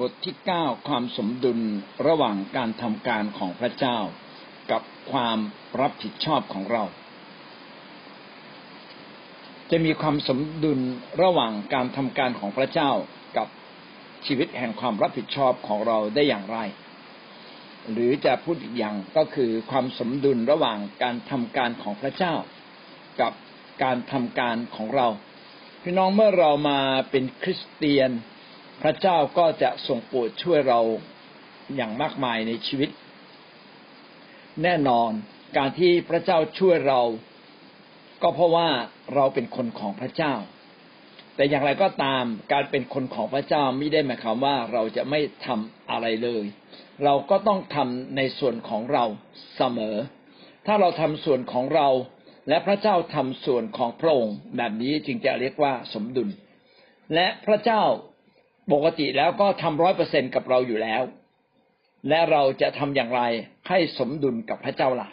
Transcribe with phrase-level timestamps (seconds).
[0.00, 1.60] บทที่เก้าความสมดุล
[2.06, 3.98] ระหว่างการทำการของพระเจ้า
[4.70, 4.82] กับ
[5.12, 5.38] ความ
[5.80, 6.84] รับผิดชอบของเรา
[9.70, 10.80] จะมีความสมดุล
[11.22, 12.90] ระหว่างการทำการของพระเจ้า
[13.36, 13.48] กับ
[14.26, 16.58] ชีวิตแห่งความรับผิดชอบของเราได้อย่างไร
[17.92, 22.34] หรือจะพูดอีกอย่างก็คือความสมดุลระหว่างการทำการของพระเจ้า
[23.20, 23.32] กับ
[23.82, 25.08] การทำการของเรา
[25.82, 26.80] พี่น้องเมื่อเรามา
[27.10, 28.10] เป็นคริสเตียน
[28.82, 30.80] พระเจ้าก็จะทรงโปรดช่วยเรา
[31.76, 32.90] อย่างมากมายในชีวิต
[34.62, 35.10] แน่นอน
[35.56, 37.00] การที่พระเจ้าช่วยเรา
[38.22, 38.68] ก็เพราะว่า
[39.14, 40.34] เราเป็นคนของพระเจ้า
[41.36, 46.44] แต่อย่างไรก็ตามการเป็นคนของพระเจ้าไม่ได้หมายความว่าเราจะไม่ทำอะไรเลย
[47.04, 49.04] เราก็ต้องทำในส่วนของเรา
[49.56, 49.96] เสมอ
[50.66, 51.88] ถ้าเราทำส่วนของเรา
[52.48, 56.28] และพระเจ้าทำส่วนของพระองค์แบบนี้จึงจะเรียกว่าสมดุล
[57.14, 57.82] และพระเจ้า
[58.72, 61.02] ปกติแล้วก็ทำร้อยเปอร์เซ็นกับเราอยู่แล้ว
[62.08, 63.22] และเราจะทำอย่างไร
[63.68, 65.08] ให้สมดุลกับพระเจ้าล่ะ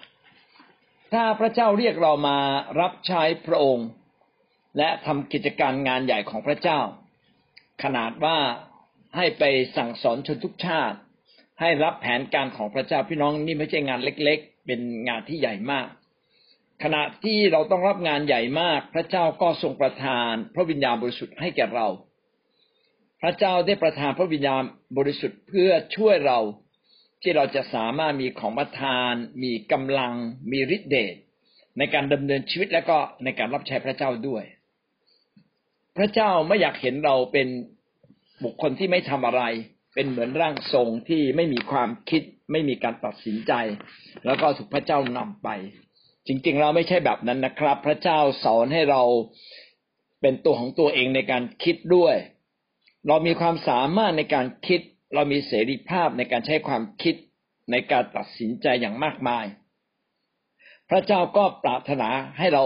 [1.14, 2.38] ถ้าพระเจ้าเรียกเรามา
[2.80, 3.88] รับใช้พระองค์
[4.78, 6.80] และทำกิจการงานใหญ่ของพระเจ้า
[7.84, 8.38] ขนาดว่า
[9.18, 9.44] ให้ไป
[9.78, 10.98] สั่งสอนชนทุกชาติ
[11.62, 15.88] ให้รับแผนการของพระเจ้าพี่น้องนี่ไม่ใช่งานเล็ก ๆ เป็นงานที่ใหญ่มาก
[16.84, 21.88] ขณะที่เราต้องรับงานใหญ่มาก พระเจ้าก็ทรงประทาน พระวิญญาณบริสุทธิ์ให้แก่เรา
[23.22, 24.64] พระเจ้าได้ประทานพระวิญญาณ
[24.98, 26.40] บริสุทธิ์เพื่อช่วยเรา
[27.22, 30.14] ที่เราจะสามารถมีของประทาน มีกำลัง
[30.52, 31.16] มีฤทธิเดช
[31.78, 34.44] ในการดำเนินชีวิตและก็ในการรับใช้พระเจ้าด้วย
[35.98, 37.48] พระเจ้าไม่อยากเห็นเราเป็น
[38.44, 39.44] บุคคลที่ไม่ทำอะไร
[39.94, 43.54] เป็นเหมือนร่างทรงที่ไม่มีความคิด ไม่มีการตัดสินใจ
[44.26, 45.50] แล้วก็ถูกพระเจ้านำไป
[46.28, 49.04] จริงๆเราไม่ใช่แบบนั้นนะครับ พระเจ้าสอนให้เรา
[50.22, 52.16] เป็นตัวของตัวเองในการคิดด้วย
[53.08, 54.82] เรามีความสามารถในการคิด
[55.14, 57.16] เรามีเสรีภาพในการใช้ความคิด
[57.72, 59.46] ในการตัดสินใจอย่างมากมาย
[60.90, 62.66] พระเจ้าก็ปรารถนาให้เรา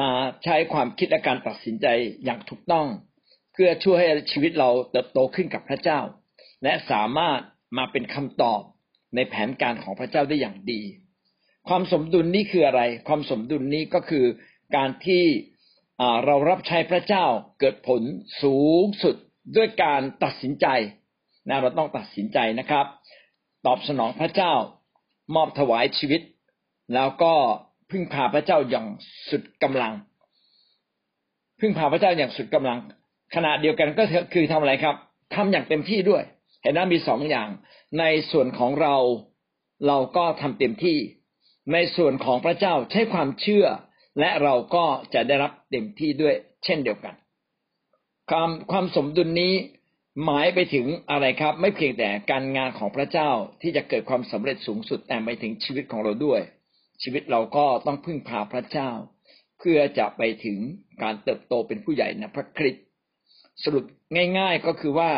[0.00, 0.10] มา
[0.44, 1.86] ใช้ความคิดและการตัดสินใจ
[2.24, 2.86] อย่างถูกต้อง
[3.52, 6.00] เพื่อช่วยให้ชีวิตเราเติบโตขึ้นกับพระเจ้า
[6.62, 7.40] และสามารถ
[7.78, 8.60] มาเป็นคำตอบ
[9.14, 10.82] ในแผนการของพระเจ้าได้อย่างดี
[11.68, 14.24] ความสมดุลนี้คืออะไร ความสมดุลนี้ก็คือ
[14.76, 15.24] การที่
[16.24, 17.24] เรารับใช้พระเจ้า
[17.60, 18.02] เกิดผล
[18.42, 19.16] สูงสุด
[19.56, 20.66] ด้วยการตัดสินใจ
[21.48, 22.86] นะเราต้องตัดสินใจนะครับ
[23.66, 24.52] ตอบสนองพระเจ้า
[25.34, 26.20] มอบถวายชีวิต
[26.94, 27.32] แล้วก็
[27.90, 28.86] พึ่งพาพระเจ้าอย่าง
[29.30, 29.92] สุดกำลัง
[31.60, 32.78] พึ่งพาพระเจ้าอย่างสุดกำลัง
[33.34, 34.04] ขณะเดียวกันก็
[34.34, 34.96] คือทำอะไรครับ
[35.34, 36.22] ทำอย่างเต็มที่ด้วย
[36.62, 37.48] เห็นไหมมีสองอย่าง
[37.98, 38.96] ในส่วนของเรา
[39.86, 40.98] เราก็ทำเต็มที่
[41.72, 43.66] ในส่วนของพระเจ้าใช้ความเชื่อ
[44.20, 44.84] และเราก็
[45.14, 46.34] จะได้รับเต็มที่ด้วย
[46.64, 47.14] เช่นเดียวกัน
[48.30, 49.54] ความความสมดุลนี้
[50.24, 53.30] หมายไปถึงอะไรครับ ไม่เพียงแต่การงานของพระเจ้า
[53.62, 56.40] ที่จะเกิดความสำเร็จสูงสุดแต่ไปถึงชีวิตของเราด้วย
[57.02, 58.90] ชีวิตเราก็ต้องพึ่งพาพระเจ้า
[59.58, 60.58] เพื่อจะไปถึง
[61.02, 62.84] การเติบโตเป็นผู้ใหญ่ในพระคริสต์
[63.64, 63.84] สรุป
[64.38, 65.12] ง่าย ๆก็คือว่า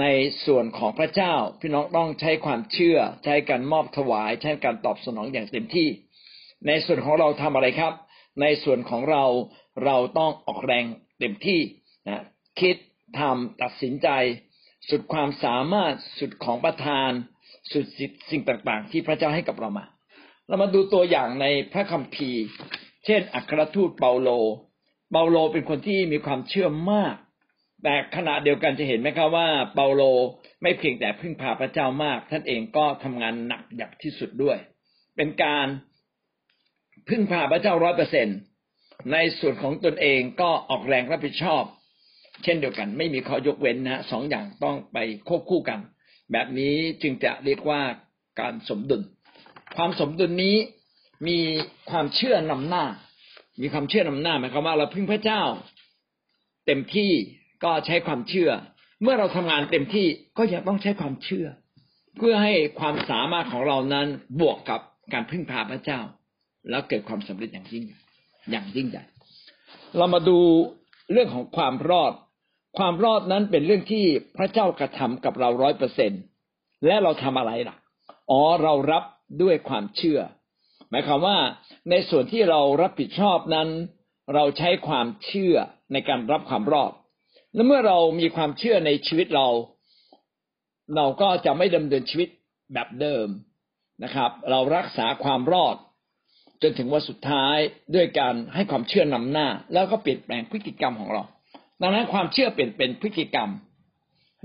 [0.00, 0.04] ใน
[0.46, 5.88] ส่วนของพระเจ้าพี่น้องต้องใช้ความเชื่อ ใช้การมอบถวาย ใช้การตอบสนองอย่างเต็มที่
[6.66, 7.92] ในส่วนของเราทำอะไรครับ
[8.40, 9.24] ในส่วนของเรา
[9.84, 10.84] เราต้องออกแรง
[11.18, 11.60] เต็มที่
[12.10, 12.24] นะ
[12.60, 12.76] คิด
[13.18, 14.08] ทำตัดสินใจ
[14.90, 17.10] สุดความสามารถสุดของประทาน
[17.72, 17.84] สุด
[18.30, 19.86] สิ่งต่างๆ ที่พระเจ้าให้กับเรามา
[20.48, 22.44] เรามาดูตัวอย่างในพระคัมภีร์
[23.04, 24.30] เช่น อัครทูตเปาโล
[25.10, 27.14] เปาโลเป็นคนที่มีความเชื่อมาก
[27.84, 30.02] แต่ขณะเดียวกันจะเห็นไหมครับว่า เปาโล
[30.62, 34.58] ไม่เพียงแต่พึ่งพาพระเจ้ามาก ท่านเองก็ทำงานหนักอย่างที่สุดด้วย
[35.16, 35.66] เป็นการ
[37.08, 38.28] พึ่งพาพระเจ้าร้อยเปอร์เซ็น
[39.12, 41.62] ในส่วนของตนเองก็ออกแรงรับผิดชอบ
[42.42, 45.78] เช่นเดียวกัน ไม่มีข้อยกเว้นนะสองอย่างต้องไปควบคู่กัน
[46.32, 47.80] แบบนี้จึงจะเรียกว่า
[48.40, 49.02] การสมดุล
[49.76, 50.56] ความสมดุลนี้
[51.28, 51.38] มี
[51.90, 52.84] ความเชื่อนำหน้า
[53.60, 55.42] มีความเชื่อนำหน้าหมายความว่าเราพึ่งพระเจ้า
[56.66, 57.12] เต็มที่
[57.64, 58.50] ก็ใช้ความเชื่อ
[59.02, 60.06] เมื่อเราทำงานเต็มที่
[60.38, 61.46] ก็ยังต้องใช้ความเชื่อ
[62.16, 64.06] เพื่อให้ความสามารถของเรานั้น
[64.40, 64.80] บวกกับ
[65.12, 66.00] การพึ่งพาพระเจ้า
[66.70, 67.84] แล้วเกิดความสำเร็จอย่างยิ่ง
[68.50, 69.04] อย่างยิ่งใหญ่
[69.96, 70.38] เรามาดู
[71.12, 72.12] เรื่องของความรอด
[72.78, 74.04] ความรอดนั้นเป็นเรื่องที่
[74.36, 76.12] พระเจ้ากระทำกับเราร้อยเปอร์เซ็น
[76.86, 77.76] และเราทำอะไรล่ะ
[78.30, 79.04] อ๋อเรารับ
[79.42, 80.20] ด้วยความเชื่อ
[80.90, 81.38] หมายความว่า
[81.90, 83.68] ในส่วนที่เรารับผิดชอบนั้น
[84.34, 85.54] เราใช้ความเชื่อ
[85.92, 86.92] ในการรับความรอด
[87.54, 89.48] และเมื่อเรามีความเชื่อในชีวิตเรา
[90.96, 92.28] เราก็จะไม่ดำเนินชีวิต
[92.74, 93.26] แบบเดิม
[94.04, 95.76] นะครับ เรารักษาความรอด
[96.62, 97.56] จนถึงวันสุดท้าย
[97.94, 101.22] ด้วยการให้ความเชื่อนำหน้า แล้วก็เปลี่ยนแปลงพฤติกรรมของเรา
[101.80, 103.50] ดังนั้นความเชื่อเปลี่ยนเป็นพฤติกรรม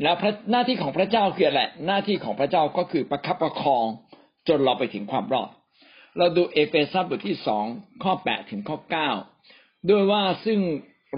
[0.04, 0.16] แล้ว
[0.52, 3.86] หน้าที่ของพระเจ้าคืออะไรหน้าที่ของพระเจ้าก็คือประคับประคอง
[4.48, 5.50] จนเราไปถึงความรอด
[6.18, 7.66] เราดูเอเฟซัสบทที่สอง
[8.04, 9.10] ข้อแปดถึงข้อเก้า
[9.90, 10.60] ด้วยว่าซึ่ง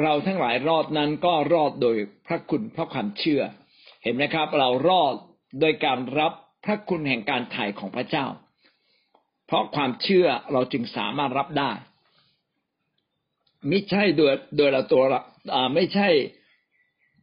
[0.02, 1.98] เราทั้งหลายรอดนั้นก็รอดโดย
[2.28, 3.42] พระคุณเพราะความเชื่อ
[4.04, 5.14] เห็นไหมครับ เรารอด
[5.60, 6.34] โดยการรับ
[6.66, 8.26] พระคุณแห่งการไถ่ของพระเจ้า
[9.48, 11.72] เพราะความเชื่อเราจึงสามารถรับได้
[13.72, 15.04] ม่ใช่โดยโดยเราตัว
[15.74, 16.10] ไม่ใช่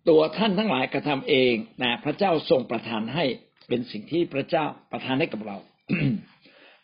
[0.08, 3.24] ตัวท่านทั้งหลายกระทำเองนะพระเจ้าทรงประทานให้
[3.68, 5.56] เป็นสิ่งที่พระเจ้าประทานให้กับเรา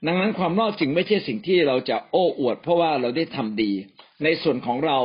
[0.07, 3.73] ดังนั้นความรอดจึงไม่ใช่สิ่งที่เราจะโอ้อวด เพราะว่าเราได้ทำดี
[4.25, 4.99] ในส่วนของเรา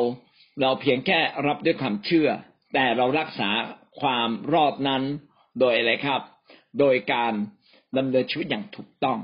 [0.62, 2.30] เราเพียงแค่รับด้วยความเชื่อ
[2.74, 3.50] แต่เรารักษา
[4.02, 5.04] ความรอดนั้น
[5.60, 6.22] โดยอะไรครับ
[6.80, 7.34] โดยการ
[7.98, 9.18] ดำเนินชีวิตอย่างถูกต้อง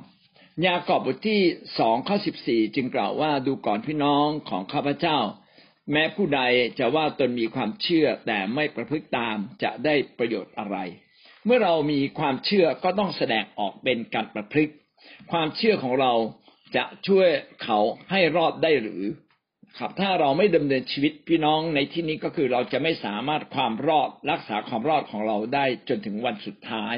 [0.66, 1.42] ยากอบบทที่
[1.80, 5.18] สองข้อสิบสี่จึงกล่าวว่าดูก่อนพี่น้องของข้าพเจ้า
[5.92, 6.42] แม้ผู้ใด
[6.80, 10.78] จะว่าตนมีความเชื่อแต่ไม่ประพฤติตามจะได้ประโยชน์อะไร
[11.46, 14.74] เมื่อเรามีความเชื่อก็ต้องแสดงออกเป็นการประพฤติ
[15.32, 16.14] ความเชื่อของเรา
[16.76, 17.30] จะช่วย
[17.64, 17.80] เขา
[18.12, 19.04] ให้รอดได้หรือ
[19.80, 26.94] ครับถ้าเราไม่ดำเนินชีวิตพี่น้องในที่นี้ก็คือเราจะไม่สามารถความรอดรักษาความรอดของเราได้จนถึงวันสุดท้าย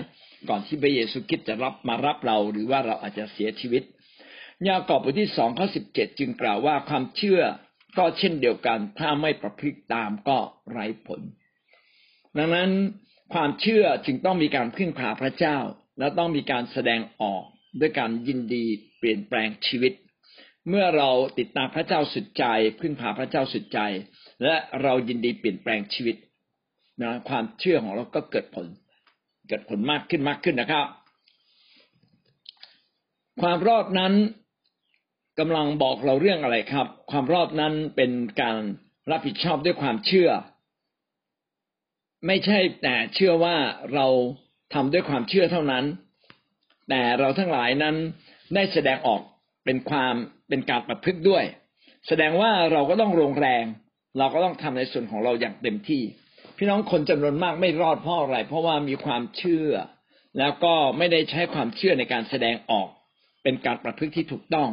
[0.50, 3.84] ก่อนที่พระเยซูคริสต์จะรับมารับเราหรือว่าเราอาจจะเสียชีวิต
[4.68, 7.42] ยากอบบทที่สองข้อสิบเจ็ดจึงกล่าวว่าความเชื่อ
[7.98, 10.38] ก็เช่นเดียวกัน ถ้าไม่ประพฤติตามก็
[10.72, 11.22] ไร้ผล
[12.38, 12.72] ดังนั้น
[13.34, 15.58] ความเชื่อจึงต้องมีการพึ่งพาพระเจ้า
[16.00, 17.44] และต้องมีการแสดงออก
[17.80, 18.66] ด้วยการยินดี
[18.98, 19.94] เปลี่ยนแปลงชีวิต
[20.70, 21.10] เมื่อเรา
[21.40, 22.46] ติดตามพระเจ้าสุดใจ
[22.80, 23.80] พึ่งพาพระเจ้าสุดใจ
[24.44, 26.16] และเรายินดีเปลี่ยนแปลงชีวิต
[27.02, 28.66] นะความเชื่อของเราก็เกิดผล
[29.48, 30.86] เกิดผลมากขึ้นมากขึ้นนะครับ
[33.42, 34.14] ความรอดนั้น
[35.40, 38.58] กำลังบอกเราเรื่องอะไรครับ ความรอดนั้นเป็นการ
[39.12, 40.30] รับผิดชอบด้วยความเชื่อ
[42.28, 43.56] ไม่ใช่แต่เชื่อว่า
[43.94, 44.08] เรา
[44.74, 45.86] ทำด้วยความเชื่อเท่านั้น
[46.90, 47.96] แต่เราทั้งหลายนั้น
[48.56, 49.22] ได้แสดงออก
[49.66, 50.14] เป็นความ
[50.50, 51.44] เป็นการประพฤติด้วย
[52.08, 53.66] แสดงว่าเราก็ต้องลงแรง
[54.18, 56.04] เราก็ต้องทำในส่วนของเราอย่างเต็มที่
[56.58, 59.70] พี่น้องคนจำนวนมากไม่รอดเพราะอะไร เพราะว่ามีความเชื่อ
[60.40, 62.88] แล้วก็ไม่ได้ใช้ความเชื่อในการแสดงออก
[63.44, 64.70] เป็นการประพฤติที่ถูกต้อง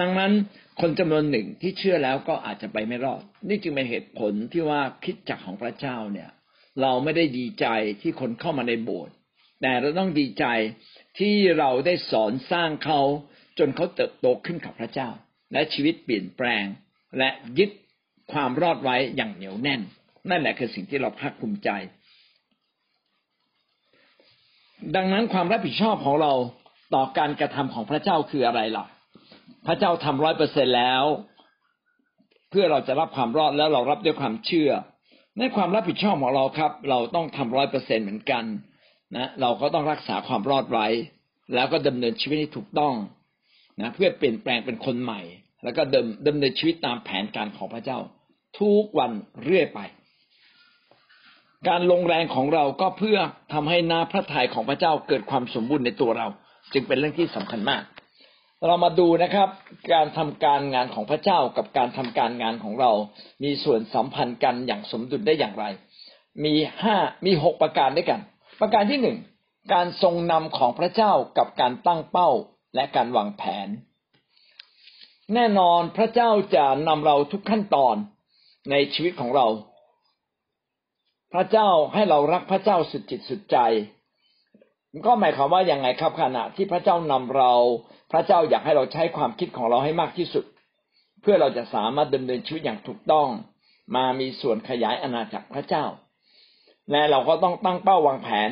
[0.00, 0.32] ดังนั้น
[0.80, 6.30] คนจำนวนหนึ่งที่เชื่อแล้วก็อาจจะไปไม่รอด นี่จึงเป็นเหตุผลที่ว่าคิดจักของพระเจ้าเนี่ย
[6.82, 7.66] เราไม่ได้ดีใจ
[8.00, 9.14] ที่คนเข้ามาในโบสถ์
[9.62, 10.44] แต่เราต้องดีใจ
[11.18, 13.00] ที่เราได้สอนสร้างเขา
[13.58, 15.08] จนเขาเติบโตขึ้นกับพระเจ้า
[15.52, 16.64] และชีวิตเปลี่ยนแปลง
[17.18, 17.70] และยึด
[18.32, 19.80] ความรอดไว้อย่างเหนียวแน่น
[20.30, 21.70] นั่นแหละคือสิ่งที่เราภาคภูมิใจ
[24.96, 26.32] ดังนั้นความรับผิดชอบของเรา
[26.94, 28.86] ต่อการกระทำของพระเจ้าคืออะไรล่ะ
[29.66, 31.04] พระเจ้าทำร้อยเปอร์เซ็นแล้ว
[32.50, 34.70] เพื่อเราจะรับความรอดแล้วเรารับด้วยความเชื่อ
[35.38, 38.44] ในความรับผิดชอบของเราครับ เราต้องทำร้อยเปอร์เซ็นเหมือนกัน
[39.16, 40.86] นะเราก็ต้องรักษาความรอดไว้
[41.54, 42.94] แล้วก็ดำเนินชีวิตให้ถูกต้อง
[43.80, 45.20] นะเพื่อเปลี่ยนแปลงเป็นคนใหม่
[45.64, 47.98] แล้วก็ดำดำเนินชีวิตตามแผนการของพระเจ้า
[48.60, 49.10] ทุกวัน
[49.44, 49.80] เรื่อยไป
[51.68, 53.18] การลงแรงของเราก็เพื่อ
[53.52, 56.26] ทำให้นาพระทัยของพระเจ้าเกิดความสมบูรณ์ในตัวเรา
[56.72, 57.82] จึงเป็นเรื่องที่สำคัญมาก
[58.66, 59.48] เรามาดูนะครับ
[59.92, 62.92] การทำการงานของพระเจ้ากับการทำการงานของเรา
[63.44, 65.64] มีส่วนสัมพันธ์กันอย่างสมดุลได้อย่างไร
[66.44, 68.20] มีห้ามีหกประการด้วยกัน
[68.60, 69.18] ประการที่หนึ่ง
[69.72, 72.30] การทรงนำของพระเจ้ากับการตั้งเป้า
[72.74, 73.68] และการวางแผน
[75.34, 77.96] แน่นอนพระเจ้าจะนำเราทุกขั้นตอน
[78.70, 79.46] ในชีวิตของเรา
[81.32, 83.58] พระเจ้าให้เรารักพระเจ้าสุดจิตสุดใจ
[85.06, 87.54] ก็หมายความว่าอย่างไงครับขณะที่พระเจ้านำเรา
[88.10, 90.44] พระเจ้าอยากให้เราใช้ความคิดของเราให้มากที่สุด
[91.22, 93.28] เพื่อเราจะสามารถดำเนินชีวิตอย่างถูกต้อง
[93.96, 95.84] มามีส่วนขยายอาณาจักรพระเจ้า
[96.90, 98.50] และเราก็ต้องตั้งเป้าวางแผน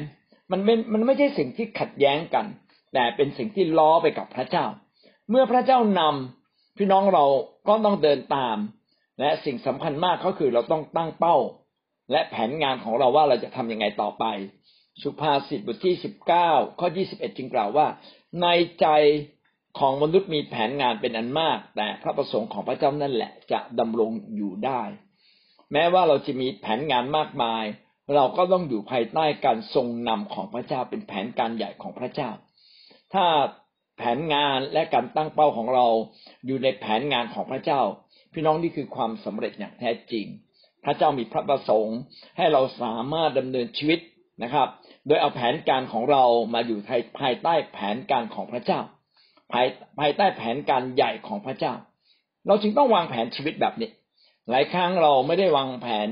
[0.50, 2.46] มันเป็นมันไม่ใช่สิ่งที่ขัดแย้งกัน
[2.94, 4.66] แต่เป็นสิ่งที่ล้อไปกับพระเจ้า
[5.30, 7.24] เมื่อพระเจ้านำพี่น้องเรา
[7.68, 8.56] ก็ต้องเดินตาม
[9.20, 11.36] และสิ่งสำคัญมากก็คือเราต้องตั้งเป้า
[12.12, 14.24] และแผนงานของเราว่าเราจะทํำยังไงต่อไป
[15.02, 17.86] สุภาษิตบทที่สิบเก้าข้อยี่สิบเอ็ดจึงกล่าวว่า
[18.42, 18.46] ใน
[18.80, 18.86] ใจ
[19.78, 24.82] ของมนุษย์มีแผนงานเป็นอันมาก แต่พระประสงค์ของพระเจ้านั่นแหละจะดำรงอยู่ได้
[25.72, 27.64] แม้ว่าเราจะมีแผนงานมากมาย
[28.14, 32.30] เราก็ต้องอยู่ภายใต้การทรงนำของพระเจ้าเป็นแผนการใหญ่ของพระเจ้า
[33.14, 33.24] ถ้า
[33.98, 35.86] แผนงานและการตั้งเป้าของเรา
[36.46, 37.80] อยู่ในแผนงานของพระเจ้า
[38.32, 40.26] พี่น้องนี่คือความสำเร็จอย่างแท้จริง
[40.84, 41.98] พระเจ้ามีพระประสงค์
[42.36, 44.00] ให้เราสามารถดำเนินชีวิต
[44.42, 44.68] นะครับ
[45.06, 46.78] โดยเอาแผนการของเรามาอยู่
[47.20, 48.80] ภายใต้แผนการของพระเจ้า
[49.52, 49.66] ภาย
[49.98, 51.74] ภายใต้แผนการใหญ่ของพระเจ้า
[52.46, 53.90] เราจึงต้องวางแผนชีวิตแบบนี้
[54.50, 56.08] หลายครั้งเราไม่ได้วางแผน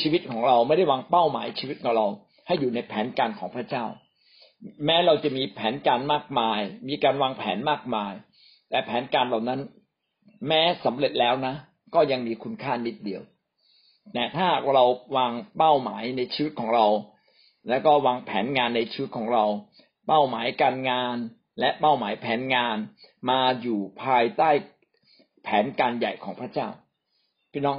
[0.00, 2.06] ชีวิตของเราไม่ได้วางเป้าหมายชีวิตของเรา
[2.46, 3.84] ให้อยู่ในแผนการของพระเจ้า
[4.84, 8.12] แม้เราจะมีแผนการมากมาย มีการวางแผนมากมาย
[8.70, 9.60] แต่แผนการเหล่านั้น
[10.48, 11.54] แม้สำเร็จแล้วนะ
[11.94, 13.22] ก็ยังมีคุณค่านิดเดียว
[14.12, 14.84] แต่ถ้าเรา
[15.16, 16.86] วางเป้าหมายในชีวิตของเรา
[17.68, 19.44] แล้วก็วางแผนงานในชีวิตของเรา
[20.06, 21.16] เป้าหมายการงาน
[21.60, 22.76] และเป้าหมายแผนงาน
[23.30, 24.50] มาอยู่ภายใต้
[25.42, 26.68] แผนการใหญ่ของพระเจ้า
[27.52, 27.78] พี่น้อง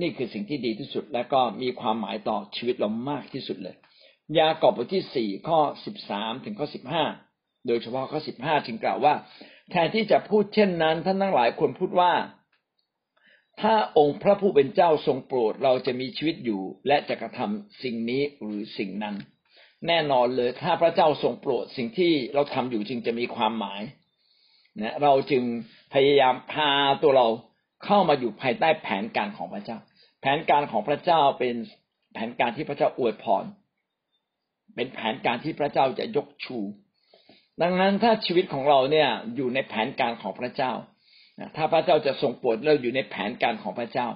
[0.00, 3.76] นี่คือสิ่งที่ดีที่สุด และก็มีความหมายต่อชีวิตเรามากที่สุดเลย
[4.38, 7.04] ยากอบบทที่สี่ข้อสิบสามถึงข้อสิบห้า
[7.66, 9.14] โดยเฉพาะข้อสิบห้าจึงกล่าวว่า
[9.70, 12.12] แทนที่จะพูดเช่นนั้น ท่านทั้งหลายควรพูดว่า
[13.60, 19.16] ถ้าองค์พระผู้เป็นเจ้าทรงโปรดเราจะมีชีวิตอยู่ และจะกระทำสิ่งนี้หรือสิ่งนั้น
[19.86, 23.82] แน่นอนเลย ถ้าพระเจ้าทรงโปรดสิ่งที่เราทำอยู่จึงจะมีความหมาย
[24.82, 25.42] นะเราจึง
[25.94, 26.70] พยายามพา
[27.02, 27.28] ตัวเรา
[27.84, 29.78] เข้ามาอยู่ภายใต้แผนการของพระเจ้า
[30.20, 31.54] แผนการของพระเจ้าเป็น
[32.12, 33.44] แผนการที่พระเจ้าอวยพร
[34.74, 36.58] เป็นแผนการที่พระเจ้าจะยกชู
[37.62, 40.72] ดังนั้นถ้าชีวิตของเราเนี่ยอยู่ในแผนการของพระเจ้า
[41.56, 44.08] ถ้าพระเจ้าจะทรงโปรดเราอยู่ในแผนการของพระเจ้า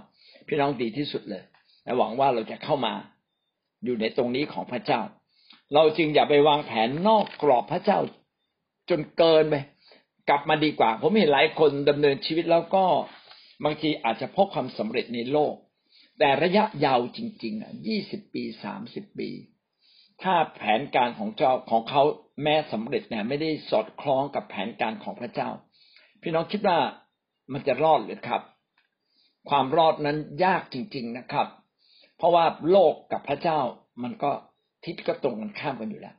[0.46, 1.42] พี่น้องดีที่สุดเลย
[1.84, 2.94] และหวังว่าเราจะเข้ามา
[3.84, 5.00] อยู่ในตรงนี้ของพระเจ้า
[5.74, 7.98] เราจึงอย่าไปวางแผนนอกกรอบพระเจ้า
[8.90, 9.54] จนเกินไป
[10.28, 12.84] กลับมาดีกว่า ผมเห็นหลายคนดำเนินชีวิตแล้วก็
[13.64, 15.54] บางทีอาจจะพบความสำเร็จในโลก
[16.18, 19.30] แต่ระยะยาวจริงๆอะยี่สิบปีสามสิบปี
[20.22, 22.02] ถ้าแผนการของเจ้าของเขา
[22.42, 25.48] แม้สำเร็จเนี่ยไม่ได้สอดคล้องกับแผนการของพระเจ้า
[26.22, 26.78] พี่น้องคิดว่า
[27.52, 28.42] มันจะรอดหรือครับ
[29.50, 31.46] ความรอดนั้นยากจริง ๆนะครับ
[32.16, 33.60] เพราะว่าโลกกับพระเจ้า
[34.02, 34.32] มันก็
[34.84, 36.16] ทิศก็ตรงกันข้ามกันอยู่แล้ว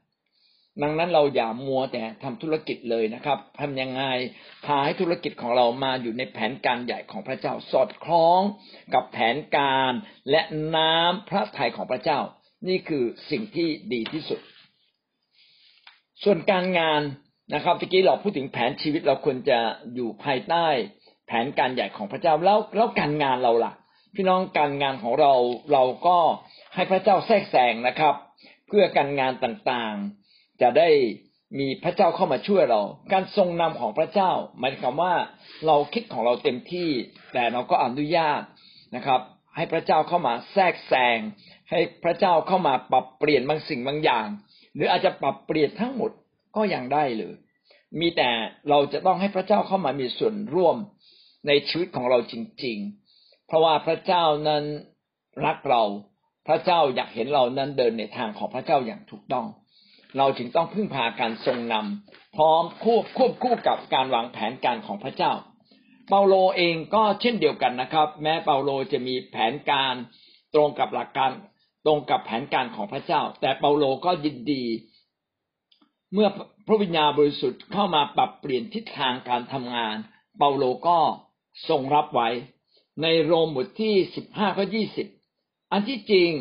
[0.82, 4.04] ดังนั้นเราอย่ามัวแต่ทำธุรกิจเลยนะครับทำยังไง
[4.66, 8.42] พาให้ธุรกิจของเรามาอยู่ในแผนการใหญ่ของพระเจ้าสอดคล้อง
[8.94, 9.92] กับแผนการ
[10.30, 10.42] และ
[10.76, 12.20] น้ำพระทัยของพระเจ้า
[12.68, 14.40] นี่คือสิ่งที่ดีที่สุด
[16.24, 17.02] ส่วนการงาน
[17.54, 19.60] นะครับตะกี้เราพูดถึงแผนชีวิตเราควรจะ
[19.96, 20.68] อยู่ภายใต้
[21.28, 23.74] แผนการใหญ่ของพระเจ้าแล้วแล้วการงานเราล่ะ
[24.16, 25.34] พี่น้องการงานของเรา
[25.74, 26.18] เราก็
[26.76, 28.16] ให้พระเจ้าแทรกแซงนะครับ
[28.76, 30.90] พื่อการงานต่างๆ จะได้
[31.60, 32.82] มีพระเจ้าเข้ามาช่วยเรา
[33.14, 35.14] การทรงนำของพระเจ้าหมายความว่า
[35.68, 36.90] เราคิดของเราเต็มที่
[37.34, 38.42] แต่เราก็อนุญาต
[38.96, 39.22] นะครับ
[39.56, 41.18] ให้พระเจ้าเข้ามาแทรกแซง
[41.72, 44.28] ให้พระเจ้าเข้ามาปรับเปลี่ยนบางสิ่งบางอย่าง
[44.76, 46.12] หรืออาจจะปรับเปลี่ยนทั้งหมด
[46.56, 47.36] ก็ยังได้เลย
[48.00, 48.30] มีแต่
[48.70, 50.78] เราจะต้องให้พระเจ้าเข้ามามีส่วนร่วม
[51.48, 52.78] ในชีวิตของเราจริง
[53.14, 54.64] ๆ เพราะว่าพระเจ้านั้น
[55.46, 55.84] รักเรา
[56.48, 59.46] พระเจ้าอยากเห็นเรานั้นเดินในทางของพระเจ้าอย่างถูกต้อง
[60.18, 65.32] เราจึงต้องพึ่งพาการทรงนำพร้อมควบควบคู่กับการวางแผนการของพระเจ้า
[66.10, 69.94] เปาโลเองก็เช่นเดียวกันนะครับ แม้เปาโลจะมีแผนการ
[70.54, 71.32] ตรงกับหลักการ
[71.86, 74.64] ตรงกับแผนการของพระเจ้า แต่เปาโลก็ยินดี
[76.14, 76.30] เมื่อ
[76.68, 79.96] พระวิญญาณบริสุทธิ์เข้ามาปรับเปลี่ยนทิศทางการทำงาน
[80.38, 80.98] เปาโลก็
[81.70, 82.30] ทรงรับไว้
[83.02, 85.08] ในโรมบทที่สิบห้าข้อยี่สิบ
[85.74, 86.32] อันที่จริง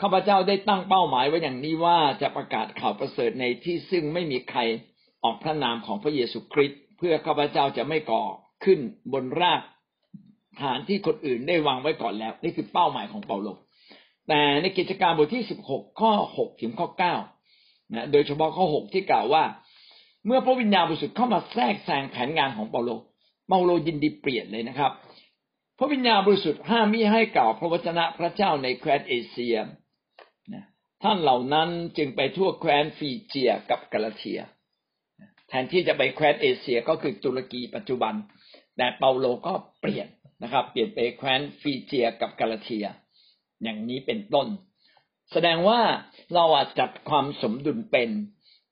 [0.00, 4.60] ข้าพเจ้าได้ตั้งเป้าหมายไว้อย่างนี้ว่าจะประกาศข่าวประเสริฐในที่ซึ่งไม่มีใคร
[5.24, 8.24] ออกพระนามของพระเยซูคริสต์เพื่อข้าพเจ้าจะไม่ก่อ
[8.64, 8.78] ขึ้น
[9.12, 9.60] บนราก
[10.62, 13.48] ฐานที่คนอื่นได้วางไว้ก่อนแล้ว นี่คือเป้าหมายของเปาโล
[14.28, 17.14] แต่ในกิจการบทที่สิบหกข้อหกถึงข้อเก้า
[17.94, 19.44] นะโดยเฉพาะข้อหกที่กล่าวว่า
[20.26, 22.90] เมื่อพระวิญญาณบริสุทธิ์เข้ามาแทรกแซงแผนงานของเปาโล
[23.48, 24.92] เปาโลยินดีเปลี่ยนเลยนะครับ
[25.82, 29.56] ระวิญญาณบริสุทธิ์ห้ามมิให้กล่าวพระวจนะพระเจ้าในแคว้นเอเชีย
[31.02, 34.40] ท่านเหล่านั้นจึงไปทั่วแคว้นฟีเจียกับกาลาเทีย
[35.48, 38.14] แทนที่จะไปแคว้นเอเชียก็คือตุรกีปัจจุบัน
[38.76, 40.08] แต่เปาโลก็เปลี่ยน
[40.42, 42.86] นะครับ เปลี่ยนไปแคว้นฟีเจียกับกาลาเทีย
[43.62, 44.46] อย่างนี้เป็นต้น
[45.32, 45.80] แสดงว่า
[46.34, 48.10] เราอาจจัดความสมดุลเป็น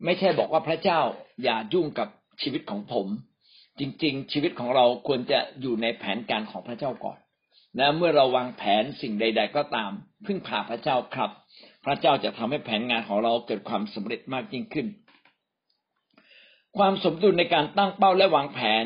[0.05, 1.00] ไม่ใช่บอกว่าพระเจ้า
[1.43, 2.09] อย่ายุ่งกับ
[2.43, 3.07] ชีวิตของผม
[3.79, 7.19] จริง ๆ ชีวิตของเราควรจะอยู่ในแผนการของพระเจ้าก่อน
[7.79, 9.91] นะเมื่อเราวางแผนสิ่งใด ๆ ก็ตาม
[10.27, 11.31] พึ่งพาพระเจ้าครับ
[11.85, 14.87] พระเจ้าจะทำให้แผนงานของเราเกิดความสำเร็จมากยิ่งขึ้น
[16.79, 18.85] ความสมดุลในการตั้งเป้าและวางแผน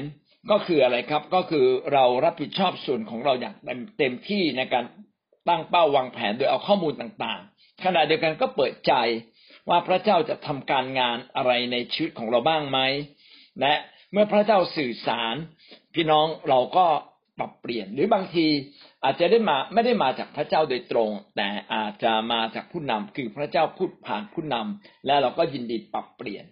[0.51, 3.55] ก็คืออะไรครับ ก็คือเรารับผิดชอบส่วนของเราอย่าง
[3.99, 4.85] เต็มที่ในการ
[5.49, 8.93] ตั้งเป้าวางแผนโดยเอาข้อมูลต่างๆ ขณะเดียวกันก็เปิดใจ
[9.69, 12.79] ว่าพระเจ้าจะทำการงานอะไรในชีวิตของเราบ้างไหม
[13.61, 13.75] และ
[14.15, 15.35] เมื่อพระเจ้าสื่อสาร
[15.95, 16.87] พี่น้องเราก็
[17.39, 18.47] ปรับเปลี่ยนหรือบางที
[19.05, 26.45] อาจจะได้มาไม่ได้มาจากพระเจ้าโดยตรง แต่อาจจะมาจากผู้นำคือพระเจ้าพูดผ่านผู้นำและเราก็ยินดีปรับเปลี่ยน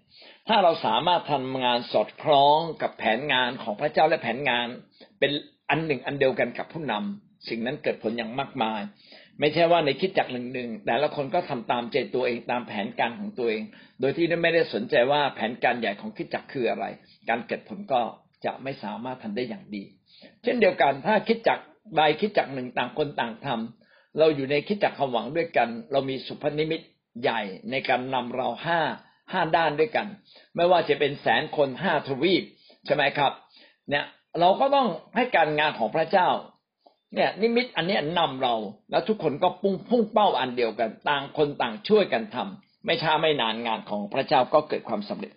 [0.48, 4.66] ถ้าเราสามารถทำงานสอดคล้องกับแผนงานของพระเจ้าและแผนงาน
[5.18, 5.32] เป็น
[5.70, 8.80] อันหนึ่งอันเดียวกันกับผู้นำสิ่งนั้นเกิดผลอย่างมากมาย
[9.40, 13.62] ไม่ใช่ว่าในคิดจักหนึ่งหนึ่งแต่ละคนก็ทำตามใจตัวเองตามแผนการของตัวเอง
[14.00, 16.84] โดยที่ไม่ได้สนใจว่าแผนการใหญ่ของคิดจักคืออะไร
[17.28, 18.00] การเกิดผลก็
[18.44, 19.82] จะไม่สามารถทำได้อย่างดี
[20.42, 21.58] เช่นเดียวกันถ้าคิดจัก
[21.96, 26.80] ใดคิดจักหนึ่งต่างคนต่างทำเราอยู่ในคิดจักความหวังด้วยกัน เรามีสุพนิมิต
[27.22, 28.80] ใหญ่ในการนำเราห้า
[29.32, 30.06] ห้าด้านด้วยกัน
[30.56, 32.44] ไม่ว่าจะเป็นแสนคนห้าทวีป
[32.86, 33.32] ใช่ไหมครับ
[33.88, 34.04] เนี่ย
[34.40, 36.28] เราก็ต้องให้การงานของพระเจ้า
[37.14, 38.54] เนี่ยนิมิตอันนี้นำเรา
[38.90, 45.32] แล้วทุกคนก็พุ่งพุ่งเป้าอันเดียวกัน ต่างคนต่างช่วยกันทำไม่ช้าไม่นานงานของพระเจ้าก็เกิดความสำเร็จ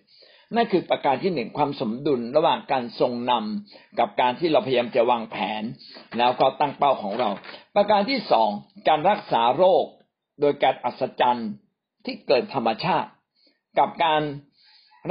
[0.54, 5.62] นั่นคือประการที่หนึ่งความสมดุลระหว่างการทรงนำกับการที่เราพยายามจะวางแผน
[6.18, 7.30] แล้วก็ตั้งเป้าของเรา
[7.76, 8.48] ประการที่สอง
[8.88, 9.84] การรักษาโรค
[10.40, 11.50] โดยการอัศจรรย์
[12.04, 13.08] ที่เกิดธรรมชาติ
[13.78, 14.22] กับการ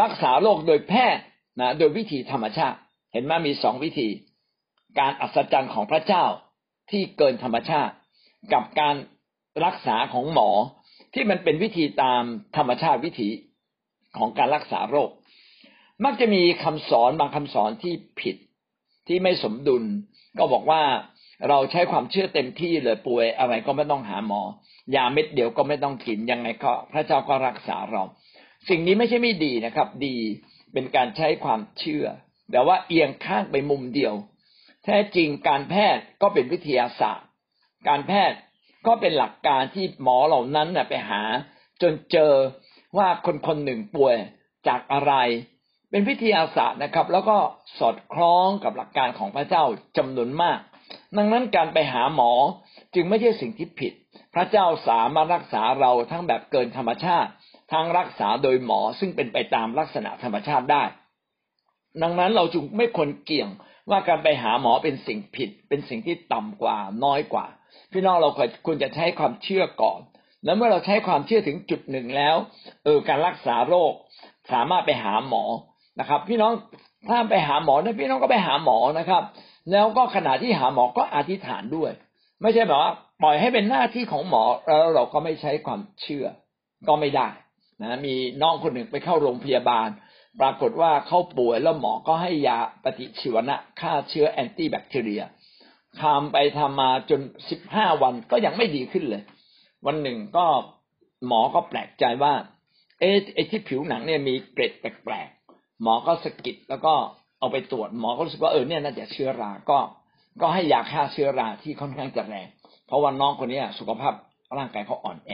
[0.02, 1.24] รักษาโรคโดยแพทย์
[1.60, 2.78] นะโดยวิธีธรรมชาติ
[3.14, 4.08] เห็นไหมมีสองวิธี
[5.00, 6.26] การอัศจรรย์ของพระเจ้า
[6.92, 7.94] ที่เกินธรรมชาติ
[8.54, 8.96] กับการ
[9.66, 10.50] รักษาของหมอ
[11.14, 12.24] ที่มันเป็นวิธีตาม
[12.58, 13.30] ธรรมชาติวิถี
[14.18, 15.10] ของการรักษาโรค
[16.06, 18.36] มักจะมีคำสอนบางคำสอนที่ผิด
[19.08, 19.84] ที่ไม่สมดุล
[20.40, 20.82] ก็บอกว่า
[21.50, 24.42] เราใช้ความเชื่อเต็มที่เลยป่วยอะไรก็ไม่ต้องหาหมอ
[24.96, 28.04] ยาเม็ดเดียวก็ไม่ต้องกินยังไงก็พระเจ้าก็รักษาเรา
[28.70, 30.16] สิ่งนี้ไม่ใช่ไม่ดีนะครับ ดี
[30.74, 32.06] เป็นการใช้ความเชื่อ
[32.52, 34.14] แต่ว่าเอียงข้างไปมุมเดียว
[34.86, 37.28] แท้จริงการแพทย์ก็เป็นวิทยาศาสตร์
[37.88, 38.38] การแพทย์
[38.88, 41.22] ก็เป็นหลักการที่หมอเหล่านั้นไปหา
[41.82, 42.34] จนเจอ
[42.98, 44.16] ว่าคนคนหนึ่งป่วย
[44.68, 45.14] จากอะไร
[45.90, 47.38] เป็นวิทยาศาสตร์นะครับ แล้วก็
[47.80, 49.64] สอดคล้องกับหลักการของพระเจ้า
[49.98, 50.60] จำนวนมาก
[51.18, 52.32] ดังนั้นการไปหาหมอ
[52.94, 53.94] จึงไม่ใช่สิ่งที่ผิด
[54.34, 57.30] พระเจ้าสามารถรักษาเราทั้งแบบเกินธรรมชาติ
[57.72, 60.84] ทั้งรักษาโดยหมอซึ่งเป็นไปตามลักษณะธรรมชาติได้
[62.02, 63.50] ดังนั้นเราจึงไม่ควรเกี่ยง
[63.90, 67.46] ว่าการไปหาหมอเป็นสิ่งผิด เป็นสิ่งที่ต่ำกว่าน้อยกว่า
[67.92, 68.30] พี่น้องเรา
[68.66, 70.00] ควรจะใช้ความเชื่อก่อน
[70.46, 72.36] แล้วเมื่อเราใช้ความเชื่อถึงจุดหนึ่งแล้ว
[72.84, 73.94] เออการรักษาโรค
[74.52, 75.44] สามารถไปหาหมอ
[76.00, 76.52] นะครับ พี่น้อง
[77.10, 79.24] ถ้าไปหาหมอนะพี่น้องก็ไปหาหมอนะครับ
[79.72, 81.92] แล้วก็ขณะที่หาหมอก็อธิษฐานด้วย
[82.42, 82.92] ไม่ใช่แบบว่า
[83.24, 86.26] ปล่อยให้เป็นหน้าที่ของหมอแล้วเราก็ไม่ใช้ความเชื่อ
[86.88, 87.28] ก็ไม่ได้
[87.82, 89.88] นะมีน้องคนหนึ่งไปเข้าโรงพยาบาล
[90.40, 95.24] ปรากฏว่าเขาป่วยแล้วหมอก็ให้ยาปฏิชีวนะฆ่าเชื้อแอนตี้แบคทีเรีย
[96.02, 99.24] ทำไปทำมาจนสิบห้าวันก็ยังไม่ดีขึ้นเลย
[99.86, 100.46] วันหนึ่งก็
[101.28, 102.34] หมอก็แปลกใจว่า
[103.00, 103.18] เอ๊ะ
[103.52, 106.94] ที่ผิวหนังเนี่ยมีเกร็ดแปลกๆหมอก็สกิดแล้วก็
[107.40, 109.80] เอาไปตรวจหมอก็รู้สึกว่าเออเนี่ยน่าจะเชื้อรา ก็
[110.42, 112.48] ก็ให้ยาฆ่าเชื้อราที่ค่อนข้างจะแรง
[112.88, 114.14] เพราะว่าน้องคนนี้สุขภาพ
[114.58, 115.32] ร่างกายเขาอ่อนแอ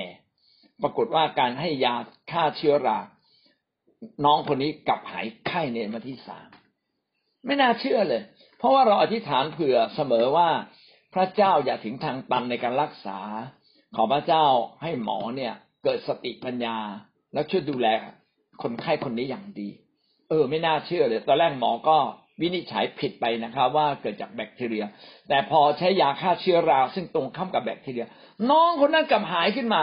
[0.81, 1.95] ปรากฏว่าการให้ยา
[2.31, 2.97] ฆ่าเชื้อรา
[4.25, 6.49] น้องคนนี้กลับหายไข้ในมาที่สาม
[7.45, 8.21] ไม่น่าเชื่อเลย
[8.57, 10.49] เพราะว่าเราอธิษฐานเผื่อเสมอว่า
[11.13, 13.19] พระเจ้าอย่าถึงทางตันในการรักษา
[13.95, 14.45] ขอพระเจ้า
[14.81, 16.77] ให้หมอเนี่ย เกิดสติปัญญา
[17.33, 17.87] แล้วช่วยดูแล
[18.63, 19.69] คนไข้คนนี้อย่างดี
[20.29, 21.97] เออ ไม่น่าเชื่อเลย ตอนแรกหมอก็
[22.41, 24.85] วินิจฉัยผิดไปนะครับ ว่าเกิดจากแบคทีเรีย
[25.27, 28.07] แต่พอใช้ยาฆ่าเชื้อรา ซึ่งตรงข้ามกับแบคทีเรีย
[28.49, 29.81] น้องคนนั้นกลับหายขึ้นมา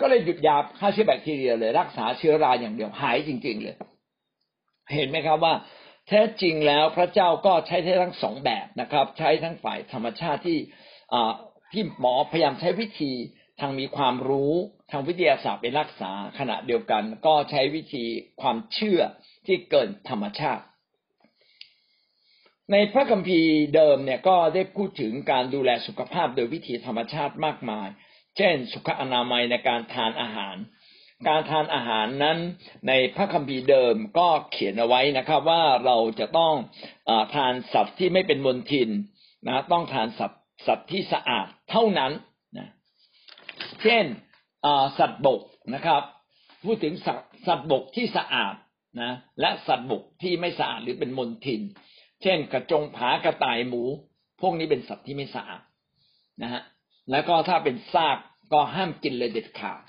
[0.00, 3.76] ก็เลยหยุดยาฆ่าเชื้อแบคทีเรียเลย รักษาเชื้อราอย่างเดียวหายจริง ๆ เลย
[4.94, 5.54] เห็นไหมครับว่า
[6.08, 10.58] แท้จริงแล้วพระเจ้าก็ใช้ทั้งสองแบบนะครับ ใช้ทั้งฝ่ายธรรมชาติที่
[11.72, 13.12] ที่หมอพยายามใช้วิธี
[13.60, 14.52] ทางมีความรู้
[14.90, 18.04] ทางวิทยาศาสตร์ไปรักษาขณะเดียวกัน ก็ใช้วิธี
[18.40, 19.00] ความเชื่อ
[19.46, 20.64] ที่เกินธรรมชาติ
[22.72, 27.88] ในพระคัมภีร์เดิมเนี่ยก็ได้พูดถึงการดูแลสุขภาพโดยวิธีธรรมชาติมากมาย
[28.36, 30.56] เช่นสุขอนามัยในการทานอาหาร
[31.28, 32.38] การทานอาหารนั้น
[32.88, 36.54] ในพระคัมภีร์เดิมก็เขียนเอาไว้นะครับ ว่าเราจะต้อง
[37.08, 38.90] อทานสัตว์ที่ไม่เป็นมลทิน
[39.46, 42.12] นะต้องทานสัตว์สัตว์ที่สะอาดเท่านั้น
[42.58, 42.68] นะ
[43.82, 44.04] เช่น
[44.98, 45.42] สัตว์บก
[45.74, 46.02] นะครับ
[46.64, 46.94] พูดถึง
[47.46, 48.54] สัตว์บกที่สะอาด
[49.02, 51.62] นะและสัตว์บกที่ไม่สะอาดหรือเป็นมลทิน
[52.22, 53.82] เช่น กระจงผากระต่ายหมู
[54.40, 55.62] พวกนี้เป็นสัตว์ที่ไม่สะอาด
[56.42, 56.62] นะฮะ
[57.10, 58.16] แล้วก็ถ้าเป็นซาก
[58.52, 59.82] ก็ห้ามกินเลยเด็ดขาด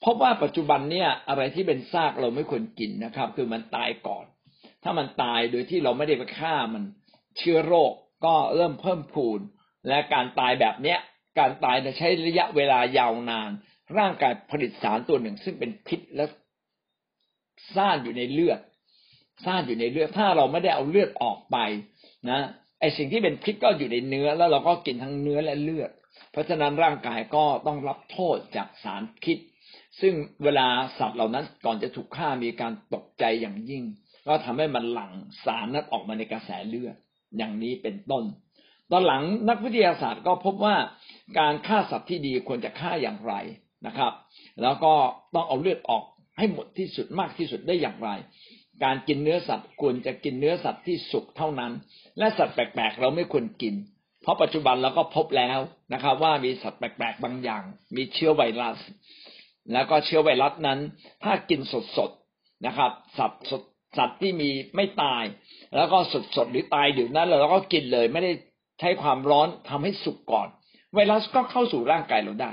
[0.00, 4.24] เพราะว่าปัจจุบันเนี่ยอะไรที่เป็นซากเราไม่ควรกินนะครับ คือมันตายก่อน
[4.82, 6.82] ถ้ามันตายโดยที่เราไม่ได้ไปฆ่ามัน
[7.38, 7.92] เชื้อโรค
[8.24, 9.40] ก็เริ่มเพิ่มพูน
[9.88, 10.98] และการตายแบบเนี้ย
[11.38, 13.50] การตายจะใช้ระยะเวลายาวนาน
[13.98, 16.24] ร่างกายผลิตสารตัวหนึ่ง ซึ่งเป็นพิษและ
[17.74, 18.60] ซ่านอยู่ในเลือด
[19.44, 21.56] ซ่านอยู่ในเลือดถ้าเราไม่ได้เอาเลือดออกไป
[22.30, 22.40] นะ
[22.80, 25.90] ไอสิ่งที่เป็นพิษก็อยู่ในเนื้อแล้วเราก็กินทั้งเนื้อและเลือด
[26.32, 29.38] เพราะฉะนั้นร่างกายก็ต้องรับโทษจากสารพิษ
[30.00, 30.14] ซึ่ง
[30.44, 30.66] เวลา
[30.98, 33.84] สัตว์เหล่านั้นก่อนจะถูกฆ่ามีการตกใจอย่างยิ่ง
[34.26, 35.12] ก็ทำให้มันหลั่ง
[35.44, 36.96] สารนั้นออกมาในกระแสเลือด
[37.36, 38.24] อย่างนี้เป็นต้น
[38.90, 40.76] ตอนหลังนักวิทยาศาสตร์ก็พบว่า
[41.38, 43.34] การฆ่าสัตว์ที่ดีควรจะฆ่าอย่างไร
[43.86, 44.12] นะครับ
[44.62, 44.92] แล้วก็
[45.34, 46.04] ต้องเอาเลือดออก
[46.38, 48.10] ให้หมดที่สุดมากที่สุดได้อย่างไร
[48.84, 51.72] การกินเนื้อสัตว์ควรจะกินเนื้อสัตว์ที่สุกเท่านั้น
[52.18, 53.74] และสัตว์แปลกๆ เราไม่ควรกิน
[54.22, 55.58] เพราะปัจจุบันเราก็พบแล้ว
[55.92, 57.62] นะครับ ว่ามีสัตว์แปลกๆบางอย่าง
[57.96, 58.78] มีเชื้อไวรัส
[59.72, 60.78] แล้วก็เชื้อไวรัสนั้น
[61.24, 61.60] ถ้ากิน
[61.96, 63.62] สดๆนะครับ สัตว์สด
[63.98, 65.24] สัตว์ที่มีไม่ตาย
[65.76, 65.98] แล้วก็
[66.36, 68.32] สดๆหรือตายเดี๋ยวนั้นเราก็กินเลยไม่ได้
[68.80, 70.48] ใช้ความร้อนทำให้สุกก่อน
[70.94, 72.52] ไวรัสก็เข้าสู่ร่างกายเราได้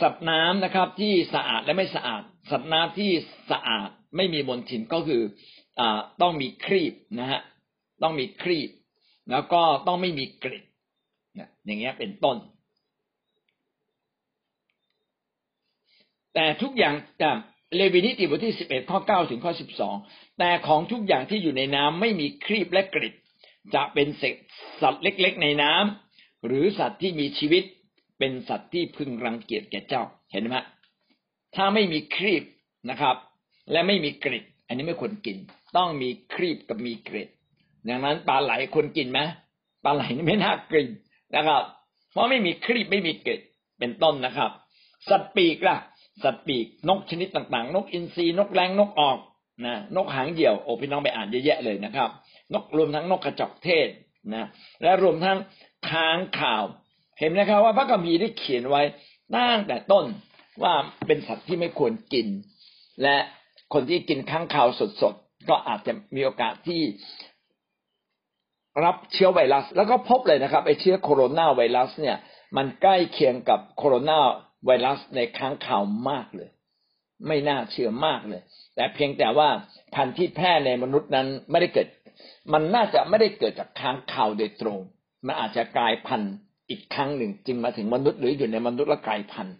[0.00, 3.10] สัตว์น้ำนะครับที่สะอาดและไม่สะอาด สัตว์น้ำที่
[3.50, 5.22] สะอาดไม่มีมลทินก็คือ
[5.80, 5.82] อ
[6.20, 7.40] ต้องมีครีบนะฮะ
[8.02, 8.70] ต้องมีครีบ
[9.30, 10.64] แล้วก็ต้องไม่มีกลิ่น
[11.66, 12.36] อย่างเงี้ยเป็นต้น
[16.34, 17.30] แต่ทุกอย่างจะ
[17.76, 19.96] เลวีนิติบทที่สิบเอ็ดข้อเก้าถึงข้อสิบสอง
[20.38, 23.14] แต่ของทุกอย่างที่อยู่ในน้ำไม่มีครีบและกริด
[23.74, 24.36] จะเป็นเศษ
[24.80, 27.64] สัตว์เล็กๆในน้ำหรือสัตว์ที่มีชีวิต
[28.18, 30.56] เป็นสัตว์ที่พึงรังเกียจแก่เจ้าเห็นไหม
[31.54, 32.42] ถ้าไม่มีครีบ
[32.90, 33.16] นะครับ
[33.72, 35.36] และไม่มีกริดอันนี้ไม่ควรกิน
[35.76, 37.28] ต้องมีครีบกับมีกริด
[37.88, 39.20] ดังนั้นปลาไหลควรกินไหม
[39.84, 40.86] ปลาไหลนี่ไม่น่ากิน
[41.36, 41.62] นะครับ
[42.12, 43.40] เพราะไม่มีครีบไม่มีเกริด
[43.78, 44.50] เป็นต้นนะครับ
[45.10, 45.76] สัตว์ปีกล่ะ
[46.22, 49.18] สัตว์ปีกนกชนิดต่างๆ นกอินทรีนกแรงนกออก
[49.66, 52.10] นะนกหางเหี่ยวโอ้พี่น้องไปอ่านเยอะแยะเลยนะครับ
[52.52, 53.88] นกรวมทั้งนกกระจอกเทศ
[54.34, 54.48] นะ
[54.82, 55.38] และรวมทั้ง
[55.90, 56.64] ค้างข่าว
[57.18, 58.82] เห็นนะครับ ว่าพระคัมภีร์ได้เขียนไว้
[59.34, 60.04] ตั้งแต่ต้น
[60.62, 60.74] ว่า
[61.06, 62.26] เป็นสัตว์ที่ไม่ควรกิน
[63.02, 63.16] และ
[63.72, 64.68] คนที่กินค้างข่าว
[65.02, 66.82] สดๆก็อาจจะมีโอกาสที่
[68.84, 72.16] รับเชื้อไวรัส แล้วก็พบเลยนะครับไอเชื้อโคโรนาไวรัสเนี่ย
[72.56, 74.18] มันใกล้เคียงกับโคโรนา
[74.66, 76.48] ไวรัสในค้างข่าวมากเลย
[77.26, 78.42] ไม่น่าเชื่อมากเลย
[78.74, 79.48] แต่เพียงแต่ว่า
[79.94, 81.88] พันธุ์ที่แพร่ในมนุษย์นั้นไม่ได้เกิด
[82.52, 84.78] มันน่าจะไม่ได้เกิดจากค้างข่าวโดยตรง
[85.26, 86.34] มันอาจจะกลายพันธุ์
[86.70, 89.56] อีกครั้งหนึ่งจึงมาถึงมนุษย์หรืออยู่ในมนุษย์และกลายพันธุ์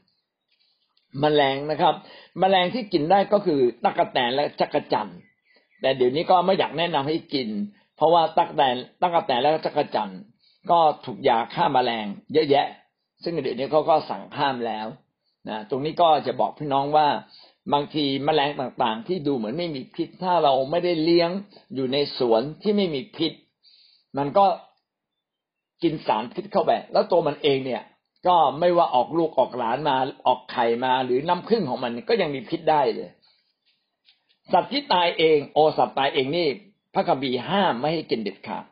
[1.23, 1.95] มแมลงนะครับ
[2.43, 5.11] มแมลงที่กินได้ก็คือตั๊กแตนและจักระจัน
[5.81, 7.49] แต่เดี๋ยวนี้ก็ไม่อยากแนะนำให้กิน
[7.99, 10.13] เพราะว่าตักแตนตั๊กแตนและจักรจัน
[10.71, 12.67] ก็ถูกยาฆ่ามาแมลงเยอะแยะ
[13.23, 14.87] ซึ่งเดี๋ยวนี้เขาก็สั่งห้ามแล้ว
[15.49, 17.09] นะตรงนี้ก็จะบอกพี่น้องว่า
[17.73, 21.31] บางทีมแมลงต่างๆ ที่ดูเหมือนไม่มีพิษ ถ้าเราไม่ได้เลี้ยง
[21.75, 23.33] อยู่ในสวนที่ไม่มีพิษ
[24.19, 24.47] มันก็
[25.83, 27.83] กินสารพิษเข้าไป แล้วตัวมันเองเนี่ย
[28.27, 33.09] ก็ไม่ว่าออกลูกออกหลานมาออกไข่มาหรือน้ำพึ่งของมันก็ยังมีพิษได้เลย
[34.53, 36.49] สัตว์ที่ตายเอง โอสัตว์ตายเองนี่
[36.95, 38.65] พระคัมภีร์ห้ามไม่ให้กินเด็ดขาด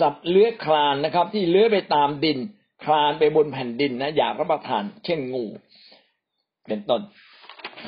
[0.00, 2.38] สัตว์เลื้อยคลานนะครับ ที่เลื้อยไปตามดิน
[2.84, 5.44] คลานไปบนแผ่นดินนะอย่ารับประทาน เช่นงู
[6.68, 7.02] เป็นต้น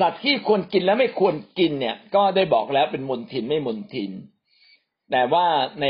[0.01, 4.11] สัตว์ที่ควรกินและไม่ควรกินเนี่ย ก็ได้บอกแล้วเป็นมลทินไม่มลทิน
[5.11, 5.47] แต่ว่า
[5.83, 5.87] ใน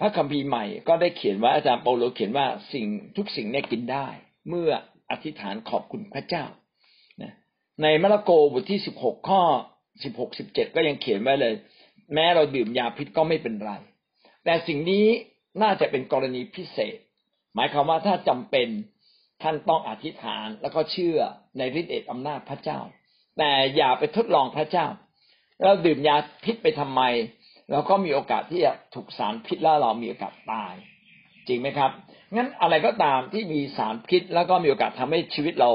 [0.00, 4.06] พระคัมภีร์ใหม่ก็ได้เขียนว่าอาจารย์เปาโลเขียนว่าสิ่งทุกสิ่งเนี่ยกินได้
[4.48, 4.70] เมื่อ
[5.10, 6.44] อธิษฐานขอบคุณพระเจ้า
[7.82, 9.42] ในมาระโกบทที่สิบหกข้อ
[10.04, 11.54] สิบหกสิบเจ็ดก็ยังเขียนไว้เลย
[12.14, 13.72] แม้เราดื่มยาพิษก็ไม่เป็นไร
[14.44, 15.06] แต่สิ่งนี้
[15.62, 16.98] น่าจะเป็นกรณีพิเศษ
[17.54, 18.68] หมายความว่าถ้าจำเป็น
[19.42, 21.18] ท่านต้องอธิษฐานแล้วก็เชื่อ
[21.58, 22.80] ในฤทธิเดชอำนาจพระเจ้า
[23.38, 24.86] แต่อย่าไปทดลองพระเจ้า
[25.62, 27.02] เราดื่มยาพิษไปทำไม
[27.70, 30.74] เราก็มีโอกาสที่จะถูกสารพิษแล้วเรามีโอกาสตาย
[31.48, 31.90] จริงไหมครับ
[32.34, 35.70] งั้นอะไรก็ตามที่มีสารพิษแล้วก็มีโอกาสทำให้ชีวิตเรา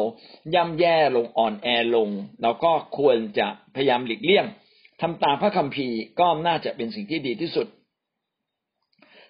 [0.54, 2.10] ย่ำแย่ลงอ่อนแอลง
[2.42, 4.46] เราก็ควรจะพยายามหลีกเลี่ยง
[5.02, 7.68] ทำตามพระคัมภีร์ก็น่าจะเป็นสิ่งที่ดีที่สุด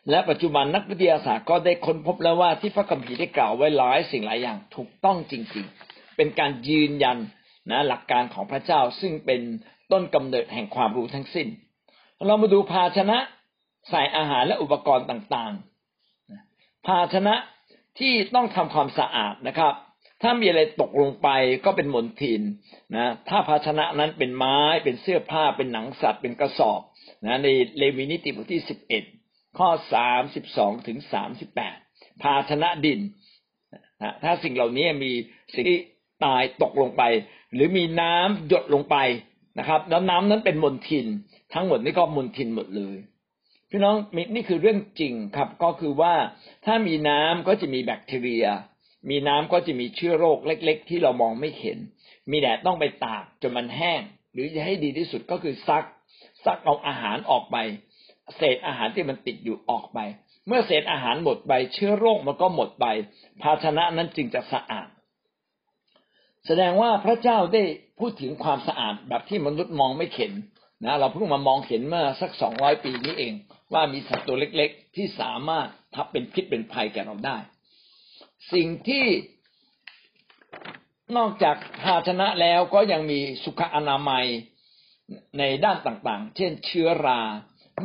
[0.10, 7.18] และปัจจุบันนักวิทยาศาสตร์ก็ได้ค้นพบแล้วว่าที่พระคัมภีร์ได้กล่าวไว้หลายสิ่งหลายอย่างถูกต้องจริงๆ เป็นการยืนยัน
[7.72, 9.42] นะหลักการของพระเจ้าซึ่งเป็น
[9.92, 11.48] ต้นกำเนิดแห่งความรู้ทั้งสิ้น
[12.26, 13.18] เรามาดูภาชนะ
[13.90, 17.36] ใส่อาหารและอุปกรณ์ต่างๆ ภาชนะ
[18.00, 19.74] ที่ต้องทำความสะอาดนะครับ
[20.24, 21.30] ถ้ามีอะไรตกลงไป
[21.66, 22.42] ก็เป็นมลทิน
[22.96, 26.82] นะ ถ้าภาชนะนั้นเป็นไม้ เป็นเสื้อผ้า เป็นหนังสัตว์ เป็นกระสอบ
[27.26, 29.04] นะในเลวีนิติบทที่สิบเอ็ด
[29.58, 31.76] ข้อสามสิบสองถึงสามสิบแปด
[32.24, 33.00] ภาชนะดิน
[34.02, 35.12] นะถ้าสิ่งเหล่านี้มี
[35.54, 35.80] สิ่งที่
[36.26, 37.04] ตายตกลงไป
[37.54, 38.98] หรือมีน้ำหยดลงไป
[39.60, 41.06] นะครับ แล้วน้ำนั้นเป็นมลทิน
[41.54, 42.98] ทั้งหมดนี่ก็มลทินหมดเลย
[43.70, 43.96] พี่น้อง
[44.34, 46.14] นี่คือเรื่องจริงครับก็คือว่า
[46.66, 48.46] ถ้ามีน้ำก็จะมีแบคทีเรีย
[49.10, 51.78] มีน้ำก็จะมีเชื้อโรคเล็ก ๆ ที่เรามองไม่เห็น
[52.32, 54.02] มีแดดต้องไปตากจนมันแห้ง
[54.34, 55.86] หรือจะให้ดีที่สุดก็คือซัก
[56.46, 57.58] ซักเอาอาหารออกไป
[58.38, 60.00] เศษอาหารที่มันติดอยู่ออกไป
[60.48, 62.86] เมื่อเศษอาหารหมดไปเชื้อโรคมันก็หมดไป
[63.42, 64.88] ภาชนะนั้นจึงจะสะอาด
[66.46, 67.64] แสดงว่าพระเจ้าได้
[68.00, 70.32] พูดถึงความสะอาดแบบที่มนุษย์มองไม่เห็น
[70.84, 73.34] นะเราเพิ่งมามองเห็นเมื่อสักสองร้อยปีนี้เอง
[73.74, 77.38] ว่ามีสัตว์ตัวเล็ก ๆ ที่สามารถทับเป็นพิษเป็นภัยแก่เราได้
[78.52, 79.06] สิ่งที่
[81.18, 84.26] นอกจากภาชนะแล้วก็ยังมีสุขอนามัย
[85.38, 87.20] ในด้านต่างๆ เช่นเชื้อรา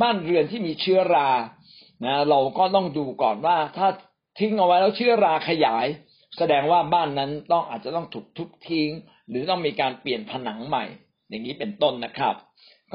[0.02, 1.28] บ้านเรือนที่มีเชื้อรา
[2.04, 3.88] นะเราก็ต้องดูก่อนว่าถ้า
[4.38, 5.86] ทิ้งเอาไว้แล้วเชื้อราขยาย
[6.38, 8.90] แสดงว่าบ้านนั้นต้องอาจจะต้องถูกทุบทิ้ง
[9.28, 10.84] หรือต้องมีการเปลี่ยนผนังใหม่
[11.28, 12.34] อย่างนี้เป็นต้นนะครับ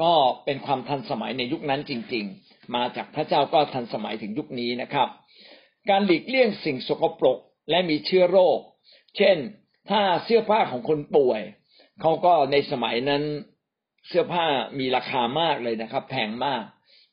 [0.02, 0.12] ก็
[0.44, 5.08] เป็นความทันสมัยในยุคนั้นจริง ๆ มาจากพระเจ้าก็ทันสมัยถึงยุคนี้นะครับ
[5.90, 7.38] การหลีกเลี่ยงสิ่งสกปรก
[7.70, 8.58] และมีเชื้อโรค
[9.16, 9.36] เช่น
[9.90, 11.40] ถ้าเสื้อผ้าของคนป่วย
[12.00, 13.22] เขาก็ในสมัยนั้น
[14.08, 14.46] เสื้อผ้า
[14.78, 16.62] มีราคามากเลยนะครับ แพงมาก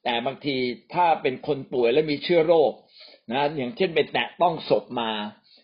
[0.03, 0.57] แต่บางที
[0.93, 2.71] ถ้าเป็นคนป่วยและมีเชื้อโรค
[3.31, 5.11] นะอย่างเช่นไปแตะต้องศพมา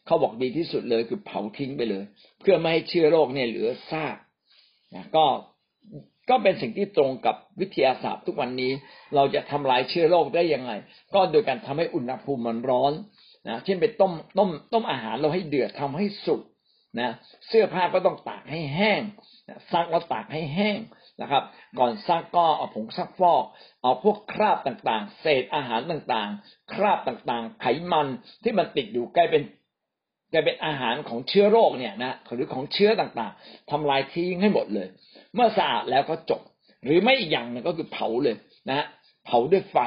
[0.06, 2.04] เขาบอกดีที่สุดเลยคือเผาทิ้งไปเลย
[2.39, 4.15] เพื่อไม่ให้เชื้อโรคเนี่ยเหลือซาก
[4.95, 5.26] นะก็
[6.30, 8.71] ก็เป็นสิ่งที่ตรงกับวิทยาศาสตร์ทุกวันนี้
[9.15, 10.71] เราจะทำลายเชื้อโรคได้ยังไง
[11.13, 12.93] ก็โดยการทำให้อุณหภูมิมันร้อน
[13.47, 16.41] นะเช่นไปต้มต้มต้มอาหารเราให้เดือดทำให้สุก
[16.99, 17.10] นะ
[17.47, 19.01] เสื้อผ้าก็ต้องตากให้แห้ง
[19.71, 20.79] ซักแล้วตากให้แห้ง
[21.21, 21.43] นะครับ
[21.79, 23.43] ก่อนซักก็เอาผงซักฟอก
[23.81, 28.07] เอาพวกคราบต่างๆ เศษอาหารต่างๆ คราบต่างๆ ไขมัน
[28.43, 29.41] ที่มันติดอยู่กลายเป็น
[30.33, 34.88] กลายเป็นอาหารของเชื้อโรคเนี่ยนะหรือของเชื้อต่างๆทำลายทิ้งให้หมดเลย
[35.33, 36.41] เมื่อสะอาดแล้วก็จบ
[36.86, 38.36] หรือไม่อีกอย่างนึงก็คือเผาเลย
[38.69, 38.86] นะ
[39.25, 39.77] เผาด้วยไฟ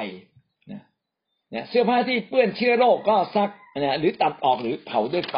[1.52, 5.36] นี่ยเสื้อผ้าที่เปื้อนเชื้อโรคก็ซักนะหรือตัดออกหรือเผาด้วยไฟ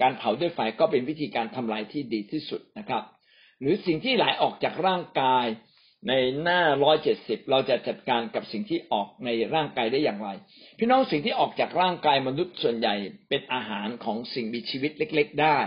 [0.00, 3.02] การเผาด้วยไฟก็เป็นวิธีการทำลายที่ดีที่สุดนะครับ
[3.60, 5.46] หรือสิ่งที่ไหลออกจากร่างกาย
[6.08, 10.28] ในหน้าร้อยเจ็ดสิบเราจะจัดการกับสิ่งที่ออกในร่างกายได้อย่างไร
[10.78, 12.94] พี่น้องสิ่งที่ออกจากร่างกายมนุษย์ส่วนใหญ่
[13.28, 15.58] เป็นอาหารของสิ่งมีชีวิตเล็ก ๆ ได้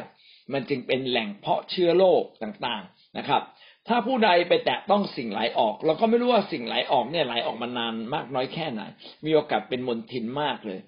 [0.53, 3.41] มันจึงเป็นแหล่งเพาะเชื้อโรคต่างๆนะครับ
[3.87, 8.81] ถ้าผู้ใดไปแตะต้องสิ่งไหลออก เราก็ไม่รู้ว่าสิ่งไหลออกเนี่ยไหลออกมานานมากน้อยแค่ไหน
[9.25, 10.79] มีโอกาสเป็นมลทินมากเลย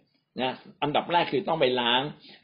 [0.42, 0.52] นะ
[0.84, 2.02] อันดับแรกคือต้องไปล้าง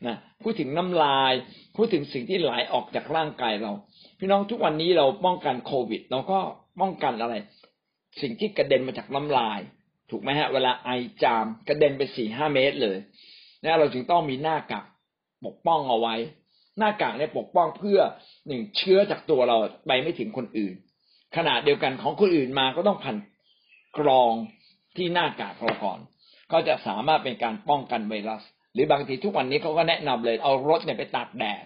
[0.08, 1.34] นะพูดถึงน้ำลาย
[1.76, 3.72] พูดถึงสิ่งที่ไหลออกจากร่างกายเรา
[4.20, 6.40] พี่น้องทุกวันนี้เราป้องกันโควิด เราก็
[6.82, 7.36] ป้องกันอะไร
[8.22, 9.60] สิ่งที่กระเด็นมาจากน้ำลาย
[10.10, 10.90] ถูกไหมฮะ เวลาไอ
[11.24, 12.98] จามกระเด็นไปสี่ห้าเมตรเลย
[13.64, 14.86] นะเราจึงต้องมีหน้ากาก
[15.46, 16.16] ปกป้องเอาไว้
[16.80, 18.00] หน้ากากเนี่ยปกป้องเพื่อ
[18.48, 20.76] หนึ่งเชื้อจากตัวเราไปไม่ถึงคนอื่น
[21.36, 23.18] ขณะเดียวกันของคนอื่นมาก็ต้องผ่าน
[23.98, 24.34] กรอง
[24.98, 26.00] ที่หน้ากากเราก่อน
[26.52, 31.64] ก็จะสามารถเป็นการป้องกันไวรัส หรือบางทีทุกวันนี้เขาก็แนะนำเลยเอารถเนี่ยไปตากแดด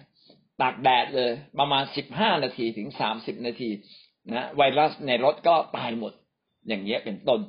[0.61, 3.69] ตากแดดเลย ประมาณสิบห้านาทีถึงสามสิบนาที
[4.33, 6.13] นะไวรัสในรถก็ตายหมด
[6.67, 7.39] อย่างเงี้ยเป็นต้น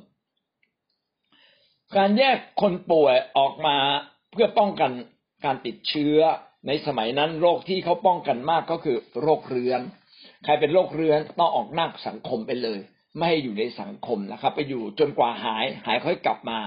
[1.97, 3.77] การแยกคนป่วยออกมา
[4.31, 4.91] เพื่อป้องกัน
[5.45, 6.17] การติดเชื้อ
[6.67, 9.81] ในสมัยนั้นโรคที่เขาป้องกันมากก็คือโรคเรื้อน
[10.43, 12.79] ใครเป็นโรคเรื้อนต้องออกนอกสังคมไปเลย
[13.17, 16.59] ไม่ให้อยู่ในสังคมนะครับ ไปอยู่จนกว่าหาย หายค่อยกลับมา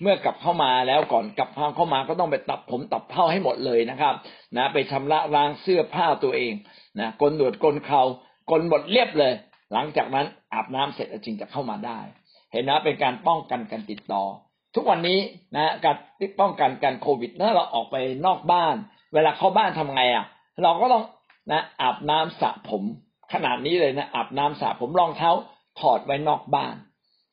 [0.00, 4.14] เมื่อกลับเข้ามาแล้วก่อนกลับเข้ามาก็ต้องไปตัดผมตัดเผ้าให้หมดเลยนะครับ
[4.56, 6.52] นะ ไปชำระล้างเสื้อผ้าตัวเอง
[6.98, 8.02] นะกลหนวดกลเขา
[8.50, 9.32] กลหมดเรียบเลย
[9.72, 11.98] หลังจากนั้นอาบน้ำเสร็จจึงจะเข้ามาได้
[12.52, 14.24] เห็นนะเป็นการป้องกันการติดต่อ
[14.74, 15.18] ทุกวันนี้
[15.56, 15.96] นะการ
[16.40, 18.76] ป้องกันการโควิดถ้าเราออกไปนอกบ้าน
[19.14, 20.24] เวลาเข้าบ้านทำไงอะ
[20.62, 21.04] เราก็ต้อง
[21.52, 22.82] นะอาบน้ำสระผม
[23.32, 25.30] ขนาดนี้เลยนะอาบน้ำสระผมรองเท้า
[25.80, 26.74] ถอดไว้นอกบ้าน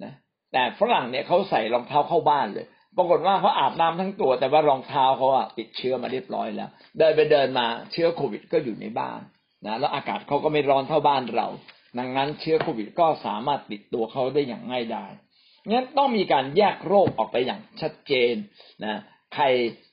[0.03, 0.13] นะ
[0.51, 2.65] แต่ฝรั่งเนี่ยเขาใส่รองเท้าเข้าบ้านเลย
[2.97, 9.19] ปรากฏว่าเขาอาบน้ำทั้งตัว แต่ว่ารองเท้าเขาอะติดเชื้อมาเรียบร้อยแล้ว เดินไปเดินมาเชื้อโควิดก็อยู่ในบ้าน
[9.65, 11.47] นะแล้วอากาศเขาก็ไม่ร้อนเท่าบ้านเรา
[11.97, 15.11] ดังนั้นเชื้อโควิดก็สามารถติดตัวเขาได้อย่างง่ายดาย
[15.69, 18.33] งั้นต้องมีการแยกโรคออกไปอย่างชัดเจน
[18.85, 18.99] นะ
[19.35, 19.45] ใคร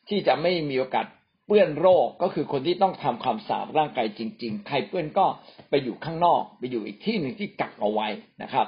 [0.08, 1.06] ที่จะไม่มีโอกาส
[1.46, 5.26] เปื้อนโรคก็คือคนที่ต้องทำความสะอาดร่างกายจริง ๆ ใครเปื้อนก็
[5.68, 8.08] ไปอยู่ข้างนอก ไปอยู่อีกที่หนึ่งที่กักเอาไว้
[8.42, 8.66] นะครับ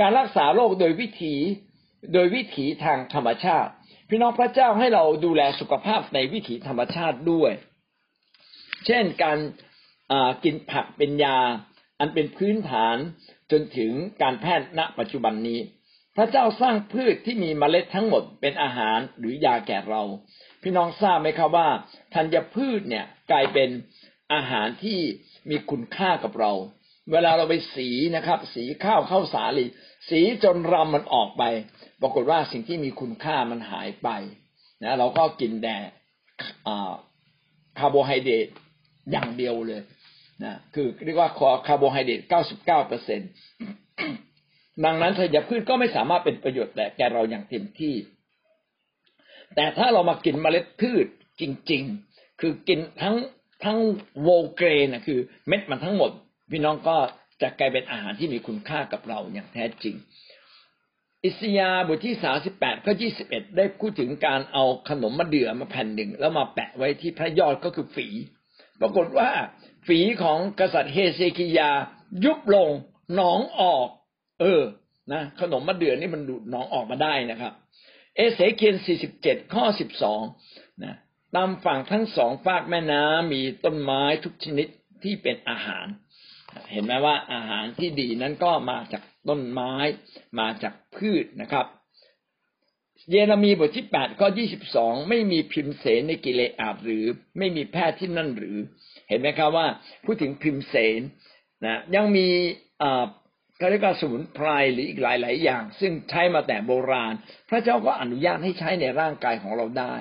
[0.00, 1.34] การรักษาโรคโดยวิถี
[2.12, 3.70] โดยวิถีทางธรรมชาติ
[4.08, 7.52] พี่น้องพระเจ้าให้เราดูแลสุขภาพในวิถีธรรมชาติด้วย
[8.86, 9.38] เช่นการ
[10.44, 11.38] กินผักเป็นยา
[11.98, 12.96] อันเป็นพื้นฐาน
[13.50, 15.60] จนถึงการแพทย์ณปัจจุบันนี้
[16.16, 20.02] พระเจ้าสร้างพืชที่มีเมล็ดทั้งหมดเป็นอาหารหรือยาแก่เรา
[20.64, 21.68] พี่น้องทราบไหมครับว่า
[22.14, 23.68] ธัญพืชเนี่ยกลายเป็น
[24.34, 24.98] อาหารที่
[25.50, 26.52] มีคุณค่ากับเรา
[27.12, 29.64] เวลาเราไปสีนะครับ สีข้าวข้าวสาลี
[30.10, 31.42] สีจนรำมันออกไป
[32.00, 34.08] ปรากฏว่าสิ่งที่มีคุณค่ามันหายไป
[34.82, 35.76] นะเราก็กินแต่
[37.78, 38.46] คาร์โบไฮเดรต
[39.10, 39.82] อย่างเดียวเลย
[40.44, 41.30] นะคือเรียกว่า
[41.66, 43.24] คาร์โบไฮเดรตเก้าสิบเก้าเปอร์เซ็นต์
[44.84, 47.94] ดังนั้นธัญพืชก็ไม่สามารถเป็นประโยชน์แก่เราอย่างเต็มที่
[49.56, 51.06] แต่ถ้าเรามากินเมล็ดพืช
[51.40, 53.16] จริง ๆ คือกินทั้ง
[53.64, 53.78] ทั้ง
[54.22, 56.10] โวเกรนะคือ เม็ดมันทั้งหมด
[56.50, 56.96] พี่น้องก็
[57.42, 59.96] จะกลายเป็นอาหารที่มีคุณค่ากับเราอย่างแท้จริง
[61.24, 68.08] อิสยาบทที่สาสิบแปดข้อยี่สิบเอ็ดได้พูดถึงการเอาขนมมะเดื่อมาแผ่นหนึ่ง แล้วมาแปะไว้ที่พระยอดก็คือฝี
[68.80, 69.30] ปรากฏว่า
[69.86, 71.70] ฝีของกษัตริย์เฮเซคิยา
[72.24, 72.70] ยุบลง
[73.14, 73.88] หนองออก
[74.40, 74.62] เออ
[75.12, 77.52] นะขนมมะเดื่อนี่มันดูดหนองออกมาได้นะครับ
[78.16, 80.22] เอเสเคียนสี่สิบเจ็ดข้อสิบสอง
[80.82, 80.94] นะ
[81.34, 84.66] ตามฝั่งทั้งสองฝากแม่น้ำมีต้นไม้ทุกชนิด
[85.02, 85.86] ที่เป็นอาหาร
[86.70, 89.74] เห็นไหมว่าอาหารที่ดีนั้นก็มาจากต้นไม้
[90.38, 91.66] มาจากพืชนะครับ
[93.10, 97.04] เยเรมีบทที่แปดข้อยี่สิบสองไม่มีพิมเสนในกิเลอาบหรือ
[97.38, 98.56] ไม่มีแพทย์ที่นั่นหรือ
[99.08, 99.66] เห็นไหมครับว่า
[100.04, 101.00] พูดถึงพิมเสน
[101.64, 102.26] นะยังมี
[102.82, 102.90] อ่
[103.58, 107.14] เขาเรียกว่าสมุนไพรหรืออีกหลาย ๆ อย่าง ซึ่งใช้มาแต่โบราณ
[107.50, 109.94] พระเจ้าก็อนุญาตให้ใช้ในร่างกายของเราได้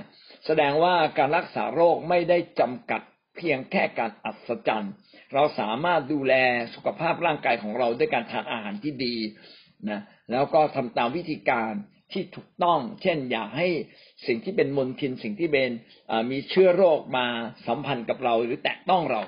[0.46, 3.02] แสดงว่าการรักษาโรคไม่ได้จำกัด
[3.38, 4.94] เพียงแค่การอัศจรรย์
[5.34, 6.34] เราสามารถดูแล
[6.76, 9.16] สุขภาพร่างกายของเราด้วยการทานอาหารที่ดี
[9.90, 11.74] นะแล้วก็ทำตามวิธีการ
[12.12, 13.68] ที่ถูกต้อง เช่น อย่าให้
[14.28, 15.70] สิ่งที่เป็นมลทินสิ่งที่เป็น
[16.32, 17.26] มีเชื้อโรคมา
[17.68, 19.22] สัมพันธ์กับเราหรือแตะต้องเรา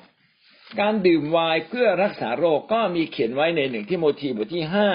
[0.81, 4.89] การดื่มไวน์เพื่อรักษาโรคก็มีเขียนไว้ในหนึ่งที่โมทีบทที่ห้า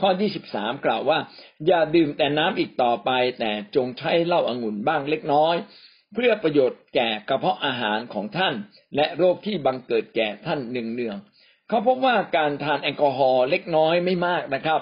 [0.00, 1.18] ข้อที่สิบสามกล่าวว่า
[1.66, 5.56] อย่าดื่มแต่น้ำอีกต่อไป แต่จงใช้เหล้าอางุ่นบ้างเล็กน้อย
[6.14, 8.54] เพื่อประโยชน์แก่กระเพาะอาหารของท่าน
[8.96, 11.16] และโรคที่บังเกิดแก่ท่านหนึ่งเนือง
[11.68, 14.80] เขาพบว่าการทานแอลกอฮอล์เล็กน้อยไม่มากนะครับ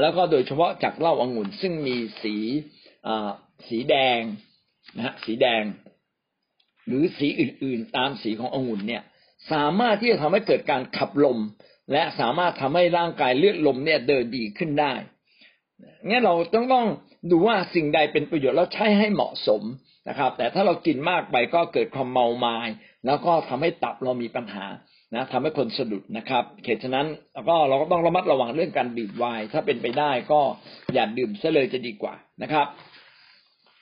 [0.00, 2.36] แล้วก็โดยเฉพาะจากเหล้าอางุ่นซึ่งมีสี
[3.68, 4.20] สีแดง
[4.96, 5.62] นะฮะสีแดง
[6.86, 9.02] หรือสีอื่นๆ ตามสีขององุ่นเนี่ย
[9.52, 11.38] สามารถที่จะทำให้เกิดการขับลม
[11.92, 14.92] และสามารถทำให้ร่างกายเลือดลมเนี่ยเดินดีขึ้นได้
[16.08, 16.86] งั้นเราต้องต้อง
[17.30, 19.62] ดูว่าสิ่งใดเป็นประโยชน์แล้วใช้ให้เหมาะสม
[20.08, 22.68] นะครับ แต่ถ้าเรากินมากไปก็เกิดความเมามาย
[23.06, 24.66] แล้วก็ทำให้ตับเรามีปัญหา
[25.14, 27.06] นะทำให้คนสะดุดนะครับเหตุฉะนั้น
[27.48, 30.40] ก็เราก็ต้องระมัดระวังเรื่องการดื่มไวน์ถ้าเป็นไปได้ก็
[30.94, 32.66] อย่าดื่มซะเลยจะดีกว่านะครับ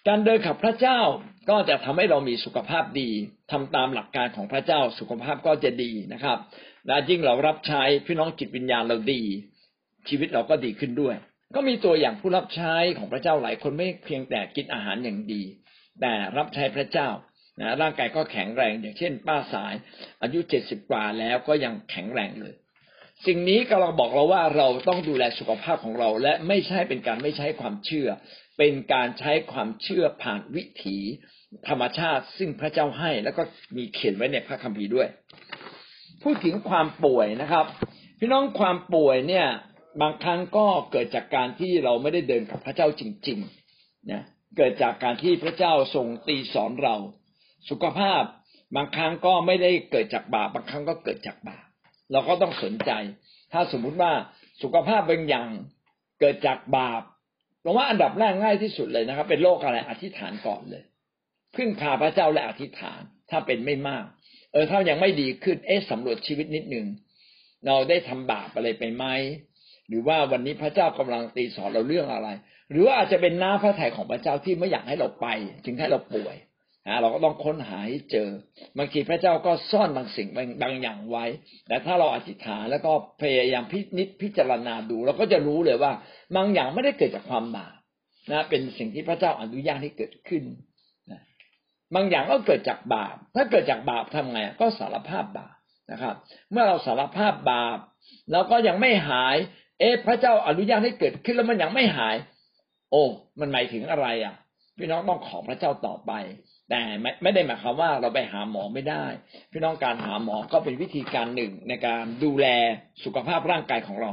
[0.08, 1.00] การเดินขับพระเจ้า
[1.50, 3.10] ก็จะทำให้เรามีสุขภาพดี
[3.52, 6.38] ทำตามหลักการของพระเจ้าสุขภาพก็จะดีนะครับ
[6.86, 9.22] และยิ่งเรารับใช้พี่น้องจิตวิญญาณเราดี
[10.08, 11.16] ชีวิตเราก็ดีขึ้นด้วย
[11.54, 15.42] ก็มีตัวอย่างผู้รับใช้ของพระเจ้าหลายคนไม่เพียงแต่กินอาหารอย่างดี
[16.00, 17.08] แต่รับใช้พระเจ้า
[17.60, 19.74] นะร่างกายก็แข็งแรง อย่างเช่น ป้าสาย
[20.22, 22.54] อายุเจ็ดสิบกว่าแล้วก็ยังแข็งแรงเลย
[23.26, 28.08] สิ่งนี้กำลังบอกเราว่าเราต้องดูแลสุขภาพของเรา และไม่ใช่เป็นการไม่ใช้ความเชื่อ
[28.58, 30.98] เป็นการใช้ความเชื่อผ่านวิถี
[31.68, 33.42] ธรรมชาติ ซึ่งพระเจ้าให้แล้วก็
[33.76, 35.08] มีเขียนไว้ในพระคัมภีร์ด้วย
[36.22, 37.66] พูดถึงความป่วยนะครับ
[38.18, 39.46] พี่น้องความป่วยเนี่ย
[40.00, 44.22] บางครั้งก็เกิดจากการที่เราไม่ได้เดินกับพระเจ้าจริงๆนะ
[44.56, 46.96] เกิดจากการที่พระเจ้าทรงตีสอนเรา
[47.70, 48.22] สุขภาพ
[48.76, 51.64] บางครั้งก็ไม่ได้เกิดจากบาปบางครั้งก็เกิดจากบาป
[52.12, 52.90] เราก็ต้องสนใจ
[53.52, 54.12] ถ้าสมมุติว่า
[54.62, 55.48] สุขภาพบางอย่าง
[56.20, 57.02] เกิดจากบาป
[57.64, 60.82] ผมว่าอันดับแรกง่ายที่สุดเลยนะครับ เป็นโรคอะไรอธิษฐานก่อนเลย
[61.56, 64.04] พึ่งพาพระเจ้าและอธิษฐาน ถ้าเป็นไม่มาก
[64.52, 66.86] เออถ้ายังไม่ดีขึ้นเอ๊ะสำรวจชีวิตนิดนึง
[67.66, 69.04] เราได้ทำบาปอะไรไปไหม
[69.88, 72.28] หรือว่าวันนี้พระเจ้ากำลังตีสอนเราเรื่องอะไร
[72.70, 75.26] หรือว่าอาจจะเป็นน้าพระทัยของพระเจ้าที่ไม่อยากให้เราไป
[75.64, 76.36] จึงให้เราป่วย
[76.86, 78.28] นะเราก็ต้องค้นหาให้เจอ
[78.78, 80.28] บางทีพระเจ้าก็ซ่อนบางสิ่ง
[80.62, 81.24] บางอย่างไว้
[81.68, 82.92] แต่ถ้าเราอธิษฐานแล้วก็
[83.22, 85.92] พยายามพินิจพิจารณาดู เราก็จะรู้เลยว่า
[86.36, 87.76] บางอย่างไม่ได้เกิดจากความบาป
[88.30, 90.44] นะเป็นสิ่งที่พระเจ้าอนุญาตให้เกิดขึ้น
[91.10, 91.20] นะ
[91.94, 95.54] บางอย่างก็เกิดจากบาป ถ้าเกิดจากบาปทำไงก็สารภาพบาป
[95.92, 96.14] นะครับ
[96.50, 97.78] เมื่อเราสารภาพบาป
[98.32, 99.36] เราก็ยังไม่หาย
[99.78, 102.16] เอ๊ะพระเจ้าอนุญาตให้เกิดขึ้นแล้วมันยังไม่หาย
[102.90, 103.02] โอ้
[103.40, 104.34] มันหมายถึงอะไรอะ
[104.78, 106.12] พี่น้องต้องขอพระเจ้าต่อไป
[106.70, 106.80] แต่
[107.22, 109.04] ไม่ได้หมายความว่าเราไปหาหมอไม่ได้
[109.50, 112.46] พี่น้องการหาหมอก็เป็นวิธีการหนึ่งในการดูแล
[113.04, 114.10] สุขภาพร่างกายของเรา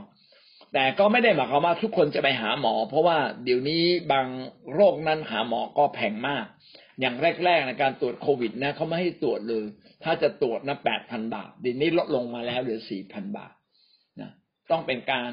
[0.74, 4.28] แต่ก็ไม่ได้หมายความว่าทุกคนจะไปหาหมอ เพราะว่าเดี๋ยวนี้บาง
[4.74, 6.46] โรคนั้นหาหมอก็แพงมาก
[7.00, 9.66] อย่างแรกๆในการตรวจโควิดนะเขาไม่ให้ตรวจเลย
[10.04, 13.54] ถ้าจะตรวจนะแปดพันบาทเดี๋ยวนี้ลดลงมาแล้วเหลือสี่พันบาท
[14.22, 14.32] นะ
[14.72, 15.30] ต้องเป็นการ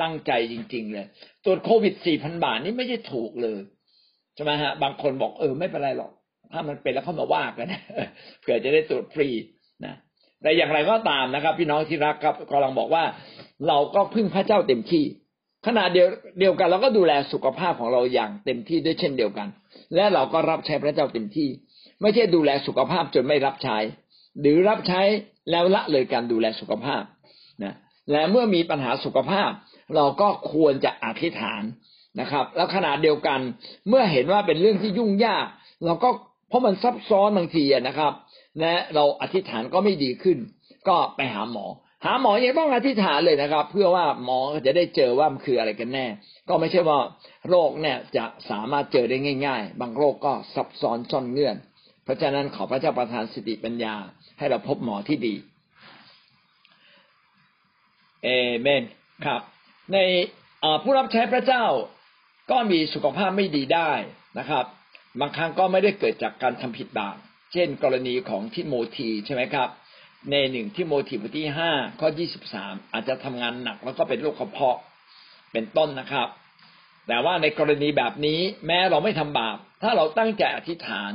[0.00, 1.06] ตั้งใจจริง ๆ เลย
[1.44, 3.60] ตรวจโควิดสี่พันบาทนี่ไม่ใช่ถูกเลย
[4.34, 6.12] ใช่ไหมฮะบางคนบอกเออไม่เป็นไรหรอก
[6.52, 7.66] ถ้ามันเป็นแล้วเข้ามาว่ากัน
[8.40, 9.28] เผื่อจะได้ตรวจฟรี
[9.84, 9.94] นะ
[10.42, 13.04] แต่อย่างไรก็ตามนะครับ พี่น้องที่รักครับกำลังบอกว่า
[13.68, 15.04] เราก็พึ่งพระเจ้าเต็มที่
[15.66, 19.48] ขณะเดียวเดียวกันเราก็ดูแลสุขภาพของเราอย่างเต็มที่ด้วยเช่นเดียวกัน
[19.94, 21.48] และเราก็รับใช้พระเจ้าเต็มที่
[22.00, 23.78] ไม่ใช่ดูแลสุขภาพจนไม่รับใช้
[24.40, 25.00] หรือรับใช้
[25.50, 27.02] แล้วละเลยการดูแลสุขภาพ
[27.62, 27.74] นะ
[28.12, 29.50] และเมื่อมีปัญหาสุขภาพ
[29.96, 31.62] เราก็ควรจะอธิษฐาน
[32.20, 33.40] นะครับ แล้วขณะเดียวกัน
[33.88, 35.46] เมื่อเห็นว่าเป็นเรื่องที่ยุ่งยาก
[35.84, 36.10] เราก็
[36.50, 38.12] เพราะมันซับซ้อนบางทีนะครับ
[38.60, 40.38] และเราอธิษฐานก็ไม่ดีขึ้น
[40.88, 41.66] ก็ไปหาหมอ
[42.04, 46.06] หาหมอยังต้องอธิษฐานเลยนะครับ เพื่อว่าหมอจะได้เจอว่ามันคืออะไรกันแน่
[46.48, 46.98] ก็ไม่ใช่ว่า
[47.48, 51.56] โรคเนี่ยจะสามารถเจอได้ง่าย ๆ บางโรคก็ซับซ้อนซ่อนเงื่อน
[52.04, 53.94] เพราะฉะนั้นขอพระเจ้าประทานสติปัญญา
[54.38, 55.34] ให้เราพบหมอที่ดี
[58.24, 58.28] เอ
[58.60, 58.82] เมน
[59.26, 59.40] ครับ
[59.92, 59.98] ใน
[60.82, 61.64] ผู้รับใช้พระเจ้า
[62.50, 63.90] ก็มีสุขภาพไม่ดีได้
[64.38, 64.64] นะครับ
[65.18, 67.16] บางครั้งก็ไม่ได้เกิดจากการทำผิดบาป
[67.52, 69.68] เช่น กรณีของทิโมธีใช่ไหมครับ
[70.30, 74.78] ในหนึ่งทิโมธีบทที่ห้าข้อยี่สิบสามอาจจะทำงานหนักแล้วก็เป็นโรคกระเพาะ
[75.52, 76.28] เป็นต้นนะครับ
[77.08, 81.10] แต่ว่าในกรณีแบบนี้แม้เราไม่ทำบาป ถ้าเราตั้งใจอธิษฐาน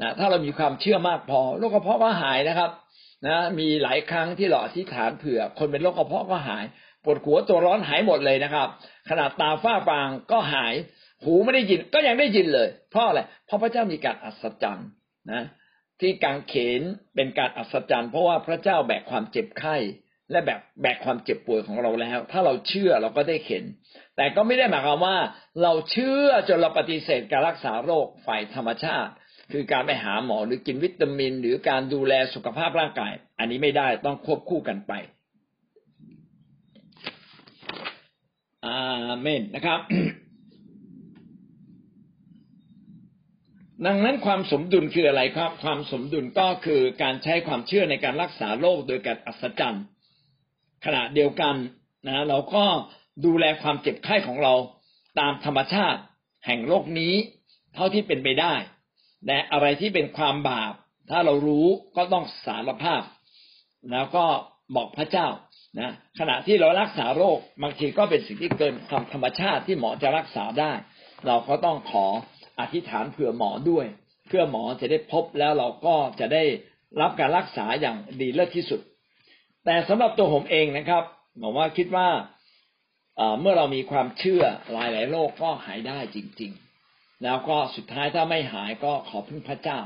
[0.00, 2.70] นะถ้าเรามีความเชื่อมากพอโรคกระเพาะก็หายนะครับ
[3.26, 6.64] นะมีหลายครั้งที่เราอธิษฐานเผื่อ คนเป็นโรคกระเพาะก็หาย
[7.04, 8.68] ปวดหัวตัวร้อนหายหมดเลยนะครับ
[9.08, 10.74] ขนาดตาฝ้าฟางก็หาย
[11.22, 14.88] หูไม่ได้ยินก็ยังได้ยินเลย เพราะอะไรเพราะพระเจ้ามีการอัศจรรย์
[15.32, 15.42] นะ
[16.00, 16.82] ที่กางเขน
[17.14, 19.76] เป็นการอัศจรรย์เพราะว่าพระเจ้าแบกความเจ็บไข้
[20.30, 23.64] และแบบแบกความเจ็บป่วยของเราแล้ว ถ้าเราเชื่อเราก็ได้เห็น
[24.16, 25.16] แต่ก็ไม่ได้หมายความว่า
[25.62, 29.12] เราเชื่อจนเราปฏิเสธการรักษาโรคฝ่ายธรรมชาติ
[29.52, 34.92] คือการไปหาหมอหรือกินวิตามิน หรือการดูแลสุขภาพร่างกาย อันนี้ไม่ได้ต้องควบคู่กันไป
[38.66, 39.80] อาเมนนะครับ
[43.86, 49.84] ดังนั้นความสมดุลคืออะไรครับ ความสมดุลก็คือการใช้ความเชื่อในการรักษาโรคโดยการอัศจรรย์
[50.84, 51.54] ขณะเดียวกัน
[52.06, 52.64] นะเราก็
[53.26, 54.54] ดูแลความเจ็บไข้ของเรา
[55.20, 56.00] ตามธรรมชาติ
[56.46, 57.14] แห่งโลกนี้
[57.74, 58.54] เท่าที่เป็นไปได้
[59.26, 60.72] และอะไรที่เป็นความบาป
[61.10, 61.66] ถ้าเรารู้
[61.96, 63.02] ก็ต้องสารภาพ
[63.92, 64.24] แล้วก็
[64.76, 65.28] บอกพระเจ้า
[65.78, 70.72] นะขณะที่เรารักษาโรคบางทีก็เป็นสิ่งที่เกินความธรรมชาติที่หมอจะรักษาได้
[71.26, 72.06] เราก็ต้องขอ
[72.60, 73.86] อธิษฐานเผื่อหมอด้วย
[74.28, 76.42] เพื่อหมอจะได้พบแล้วเราก็จะได้
[77.00, 78.80] รับการรักษาอย่างดีเลิศที่สุด
[79.64, 81.02] แต่สำหรับตัวผมเองนะครับ
[81.38, 82.08] หมว่าคิดว่า
[83.40, 86.52] เมื่อเรามีความเชื่อหลายหลายโรคก็หายได้จริง
[86.86, 89.78] ๆ แล้วก็สุดท้ายถ้าไม่หายก็ขอพึ่งพระเจ้า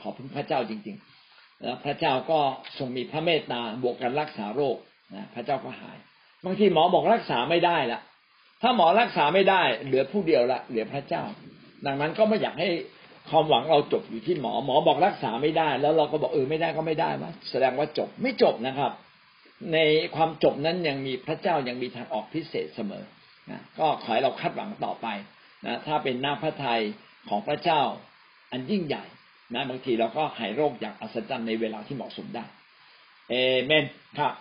[0.00, 0.96] ขอพึ่งพระเจ้าจริง
[1.30, 2.40] ๆ แล้วพระเจ้าก็
[2.78, 4.76] ทรงมีพระเมตตาบวกกันรักษาโรค
[5.14, 5.96] นะพระเจ้าก็หาย
[6.44, 8.00] บางทีหมอบอกรักษาไม่ได้ละ
[8.62, 11.22] ถ้าหมอรักษาไม่ได้ เหลือผู้เดียวละเหลือพระเจ้า
[11.86, 12.68] ดังนั้นก็ไม่อยากให้
[13.30, 18.92] ความหวังเราจบอยู่ที่หมอหมอบอกรักษาไม่ได้ แล้วเราก็บอกเออไม่ได้ก็ไม่ได้วะแสดงว่าจบไม่จบนะครับ
[19.72, 19.78] ใน
[20.16, 23.04] ความจบนั้นยังมีพระเจ้ายังมีทางออกพิเศษเสมอ
[23.50, 25.06] นะก็ขอให้เราคาดหวังต่อไป
[25.66, 26.82] นะถ้าเป็นหน้าพระทัย
[27.28, 27.80] ของพระเจ้า
[28.52, 29.04] อันยิ่งใหญ่
[29.54, 32.44] นะบางทีเราก็หายโรคอย่างอัศจรรย์ในเวลาที่เหมาะสมได้
[33.30, 33.84] เอเมน
[34.18, 34.32] ครับ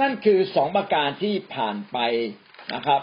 [0.00, 1.98] นั่นคือสองประการที่ผ่านไป
[2.74, 3.00] นะครับ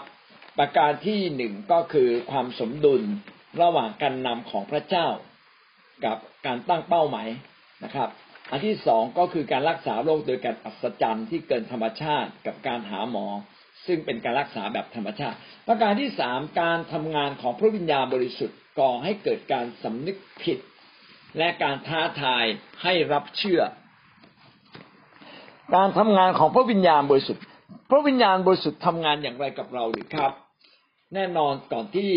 [0.58, 3.02] ประการที่หนึ่งก็คือความสมดุล
[3.62, 5.06] ระหว่างการนำของพระเจ้า
[6.04, 7.28] กับการตั้งเป้าหมาย
[7.84, 8.08] นะครับ
[8.50, 13.26] อันที่สองก็คือการรักษาโรคโดยการอัศจรรย์ที่เกินธรรมชาติกับการหาหมอ
[13.86, 15.36] ซึ่งเป็นการรักษาแบบธรรมชาติ
[15.66, 20.58] ประการที่สามการทำงานของพระวิญญาณบริสุทธิ์ก่อให้เกิดการสำนึกผิด
[21.38, 22.44] และการท้าทาย
[22.82, 23.60] ให้รับเชื่อ
[25.74, 27.42] การทำงานของพระวิญญาณบริสุทธิ์
[27.90, 30.32] พระวิญญาณบริสุทธิ์ทำงานอย่างไรกับเราหรือครับ
[31.14, 32.12] แน่นอนก่อนที่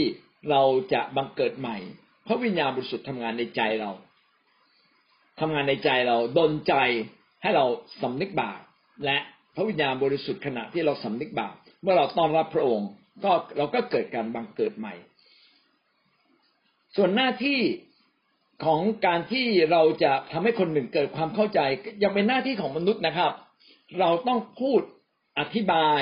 [0.49, 0.61] เรา
[0.93, 1.77] จะบังเกิดใหม่
[2.27, 3.91] พระวิญญาณบริสุทธิ์ทำงานในใจเรา
[5.39, 6.73] ทำงานในใจเราดนใจ
[7.41, 7.65] ให้เรา
[8.01, 8.59] สำนึกบาป
[9.05, 9.17] และ
[9.55, 12.89] พระวิญญาณบริสุทธิ์ขณะที่เราสำนึกบาปเมื่อเราต้อนรับพระองค์
[13.23, 14.93] ก็เราก็เกิดการบังเกิดใหม่
[16.95, 17.59] ส่วนหน้าที่
[18.65, 21.59] ของการที่เราจะทำให้คนหนึ่งเกิดความเข้าใจ
[22.03, 23.31] ยังเป็นหน้าที่ของมนุษย์นะครับ
[23.99, 24.81] เราต้องพูด
[25.39, 25.99] อธิบาย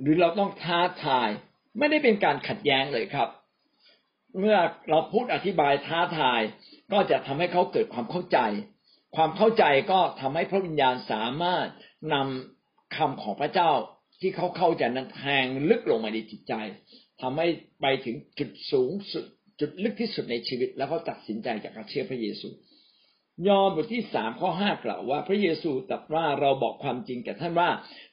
[0.00, 1.28] หรือเราต้องท้าทาย
[1.78, 3.28] ไม่ได้เป็นการขัดแย้งเลยครับ
[4.38, 4.58] เมื่อ
[4.90, 6.40] เราพูดอธิบายท้าทาย
[6.92, 8.38] ก็จะทำให้เขาเกิดความเข้าใจ
[9.16, 11.66] ความเข้าใจก็ทำให้พระวิญญาณสามารถ
[12.14, 13.70] นำคำของพระเจ้า
[14.20, 16.54] ที่เขาเข้าใจนั้นแทงลึกลงมาในจิตใจ
[17.22, 17.46] ทำให้
[17.80, 19.24] ไปถึงจุดสูงสุด
[19.60, 22.48] จุดลึกที่สุดในชีวิต แล้วเขาตัดสินใจจากการเชื่อพระเยซู
[23.48, 27.70] ยอห์นบทที่สามข้อห้ากล่าวว่าพระเยซูตรัสว่าเราบอกความจริงแก่ท่านว่า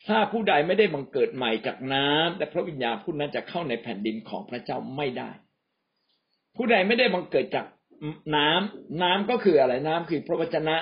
[0.07, 5.31] ถ้าผู้ใดไม่ได้บังเกิดใหม่จากน้ำแต่พระวิญญาณผู้นั้นจะเข้าในแผ่นดินของพระเจ้าไม่ได้
[6.55, 7.65] ผู้ใดไม่ได้บังเกิดจาก
[8.35, 10.77] น้ำน้ำก็คืออะไรน้ำคือพระวจนะ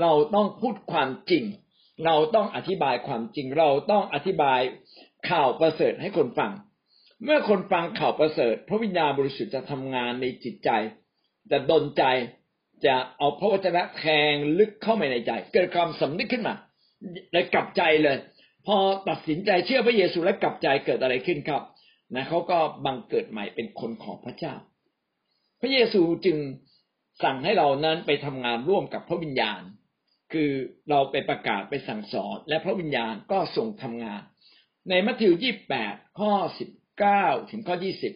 [0.00, 1.44] เราต้องพูดความจริง
[2.06, 4.60] เราต้องอธิบายความจริง เราต้องอธิบาย
[5.30, 6.52] ข่าวประเสริฐให้คนฟัง
[7.24, 10.70] เมื่อคนฟังข่าวประเสริฐ พระวิญญาณบริสุทธิ์จะทำงานในจิตใจ
[11.50, 12.04] จะดนใจ
[12.86, 16.54] จะเอาพระวจนะแทงลึกเข้าไปในใจ เกิดความสำนึกขึ้นมา
[17.32, 18.16] เลยกลับใจเลย
[18.66, 18.76] พอ
[19.08, 21.62] ตัดสินใจเชื่อพระเยซูและกลับใจเกิดอะไรขึ้นครับ
[22.14, 24.54] นะเขาก็บังเกิดใหม่เป็นคนของพระเจ้า
[25.62, 26.38] พระเยซูจึง
[27.22, 29.62] สั่งให้เรานั้นไปทำงานร่วมกับพระวิญญาณ
[30.32, 30.50] คือ
[30.90, 34.22] เราไปประกาศไปสั่งสอน และพระวิญญาณก็ส่งทำงาน
[34.88, 38.12] ในมัทธิวยี่แปดข้อสิบเก้าถึงข้อยี่สิบ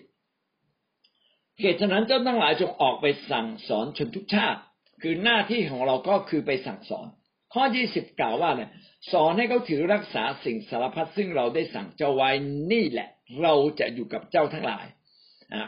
[1.61, 4.61] เหตุฉะนั้นเจ้าทั้งหลายจงออกไปสั่งสอนชนทุกชาติ
[5.03, 7.07] คือหน้าที่ของเราก็คือไปสั่งสอน
[7.55, 8.71] ข้อยี่สิบกล่าวว่าเนี่ย
[9.13, 12.31] สอนให้เขาถือรักษาสิ่งสารพัดซึ่งเราได้สั่งเจ้าไว้
[12.73, 13.09] นี่แหละ
[13.43, 14.87] เราจะอยู่กับเจ้าทั้งหลาย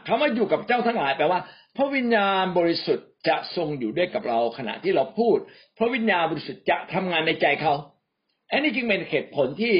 [0.07, 1.41] คำว่าอยู่กับเจ้าทั้งหลายแปลว่า
[1.77, 5.37] พระวิญญาณบริสุทธิ์จะทรงอยู่ด้วยกับเราขณะที่เราพูด
[5.79, 7.75] พระวิญญาณบริสุทธิ์จะทำงานในใจเขา
[8.51, 9.75] อันนี้จึงเป็นเหตุผลที่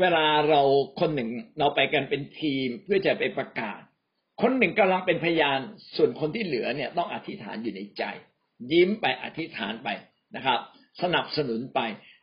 [0.00, 0.62] เวลาเรา
[1.00, 3.80] คนหนึ่งเราไปกันเป็นทีมเพื่อจะไปประกาศ
[4.42, 5.58] คนหนึ่งกำลังเป็นพยาน
[5.96, 8.02] ส่วนคนที่เหลือเนี่ยต้องอธิษฐานอยู่ในใจ
[8.72, 9.88] ยิ้มไปอธิษฐานไป
[10.36, 10.58] นะครับ
[11.02, 11.80] สนับสนุนไป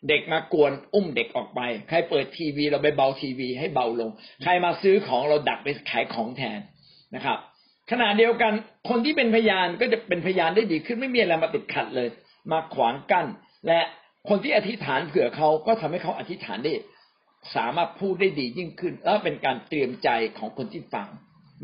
[0.09, 4.11] เด็กมากวนอุ้มเด็กออกไป ใครเปิดทีวีเราไปเบาทีวีให้เบาลง
[4.43, 6.59] ใครมาซื้อของเราดักไปขายของแทน
[7.15, 7.37] นะครับ
[7.91, 8.53] ขณะเดียวกัน
[8.89, 12.07] คนที่เป็นพยานก็จะเป็นพยานได้ดีขึ้นไม่มีอะไรมาติดขัดเลย
[12.51, 13.27] มาขวางกั้น
[13.67, 13.79] และ
[14.29, 16.73] คนที่อธิษฐานเผื่อเขาก็ทำให้เขาอธิษฐานได้
[17.55, 21.07] สามารถพูดได้ดียิ่งขึ้น แล้วเป็นการเตรียมใจของคนที่ฟัง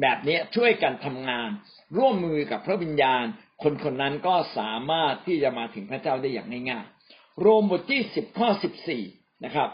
[0.01, 1.49] แบบนี้ช่วยกันทำงาน
[1.97, 3.23] ร่วมมือกับพระวิญญาณ
[3.63, 9.03] คนคนนั้นก็สามารถที่จะมาถึงพระเจ้าได้อย่างง่ายๆโรมบทที่สิบข้อสิบสี่
[9.45, 9.69] นะครับ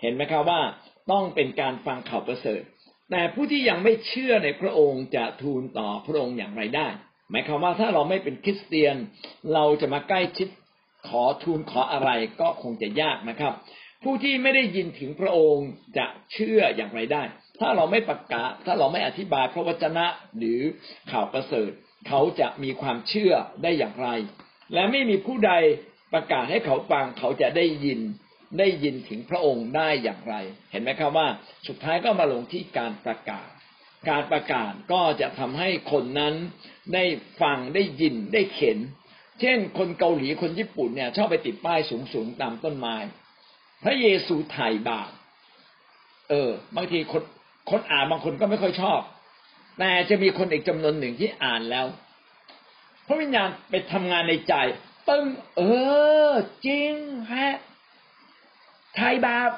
[0.00, 0.60] เห็นไหมครับว่า
[1.10, 2.62] ต้องเป็นการฟังข่าวประเสริฐ
[3.16, 6.88] แต่ผู้ที่ยังไม่เชื่อในพระองค์จะทูลต่อพระองค์อย่างไรได้
[7.30, 8.96] หมายความว่าถ้าเราไม่เป็นคริสเตียน
[9.54, 10.48] เราจะมาใกล้ชิด
[11.08, 12.10] ขอทูลขออะไร
[12.40, 13.52] ก็คงจะยากนะครับ
[14.02, 17.22] ผู้ที่ไม่ได้ยินถึงพระองค์จะเชื่ออย่างไรได้
[17.60, 20.06] ถ้าเราไม่ประกาศ ถ้าเราไม่อธิบายพระวจนะ
[20.38, 20.60] หรือ
[21.10, 21.70] ข่าวประเสริฐ
[22.08, 24.08] เขาจะมีความเชื่อได้อย่างไร
[24.74, 25.52] และไม่มีผู้ใด
[26.12, 28.00] ประกาศให้เขาฟังเขาจะได้ยิน
[28.58, 30.34] ได้ยินถึงพระองค์ได้อย่างไร
[30.72, 31.28] เห็นไหมครับว่า
[31.68, 33.48] สุดท้ายก็มาลงที่การประกาศ
[34.08, 36.34] การประกาศก็จะทำให้คนนั้น
[36.94, 37.04] ได้
[37.40, 38.78] ฟังได้ยินได้เข็น
[39.40, 41.80] เช่น คนเกาหลีคนญี่ปุ่นเนี่ยชอบไปติดป้าย
[42.12, 42.96] สูงๆตามต้นไม้
[43.84, 45.10] พระเยซูไถ่บาป
[46.30, 47.22] เออบางทีคน
[47.70, 49.00] คนอ่านบางคนก็ไม่ค่อยชอบ
[49.78, 51.86] แต่จะมีคนอีกจำนวนหนึ่งที่อ่านแล้ว
[53.06, 54.54] พระวิญญาณไปทำงานในใจ
[55.08, 55.24] ปึ้ง
[55.56, 55.62] เอ
[56.28, 56.32] อ
[56.66, 56.92] จริง
[57.32, 57.54] ฮะ
[59.00, 59.50] ถ่ายบาป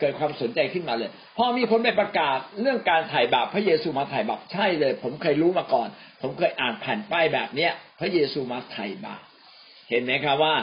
[0.00, 5.88] เกิดความสนใจขึ้นมาเลย พอมีคนไปประกาศเรื่องการถ่ายบาปพระเยซูมาถ่ายบาปใช่เลย ผมเคยรู้มาก่อน
[6.22, 9.22] ผมเคยอ่านผ่านป้ายแบบเนี้ย พระเยซูมาถ่ายบาป
[9.90, 10.54] เห็นไหมครับว่า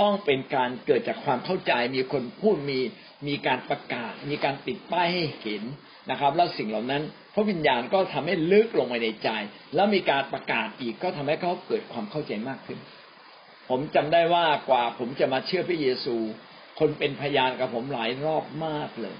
[0.00, 2.78] ต้องเป็นการเกิดจากความเข้าใจมีคนพูดมี
[3.28, 5.62] มีการประกาศ มีการติดป้ายให้เห็น
[6.10, 7.02] นะครับ แล้วสิ่งเหล่านั้น
[7.34, 9.28] พระวิญญาณก็ทำให้ลึกลงไปในใจ
[9.74, 12.78] แล้วมีการประกาศอีกก็ทำให้เขาเกิดความเข้าใจมากขึ้น
[13.68, 16.16] ผมจำได้ว่ากว่าผมจะมาเชื่อพระเยซู
[16.80, 19.16] คนเป็นพยานกับผมหลายรอบมากเลย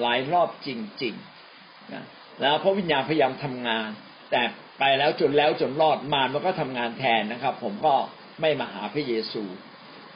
[0.00, 0.68] หลายรอบจ
[1.02, 2.04] ริงๆนะ
[2.40, 3.88] แล้วพระวิญญาณพยายามทำงาน
[4.30, 4.42] แต่
[4.78, 7.94] ไปแล้วจนแล้วจนรอดมารมันก็ทำงานแทนนะครับ ผมก็
[8.40, 9.44] ไม่มาหาพระเยซู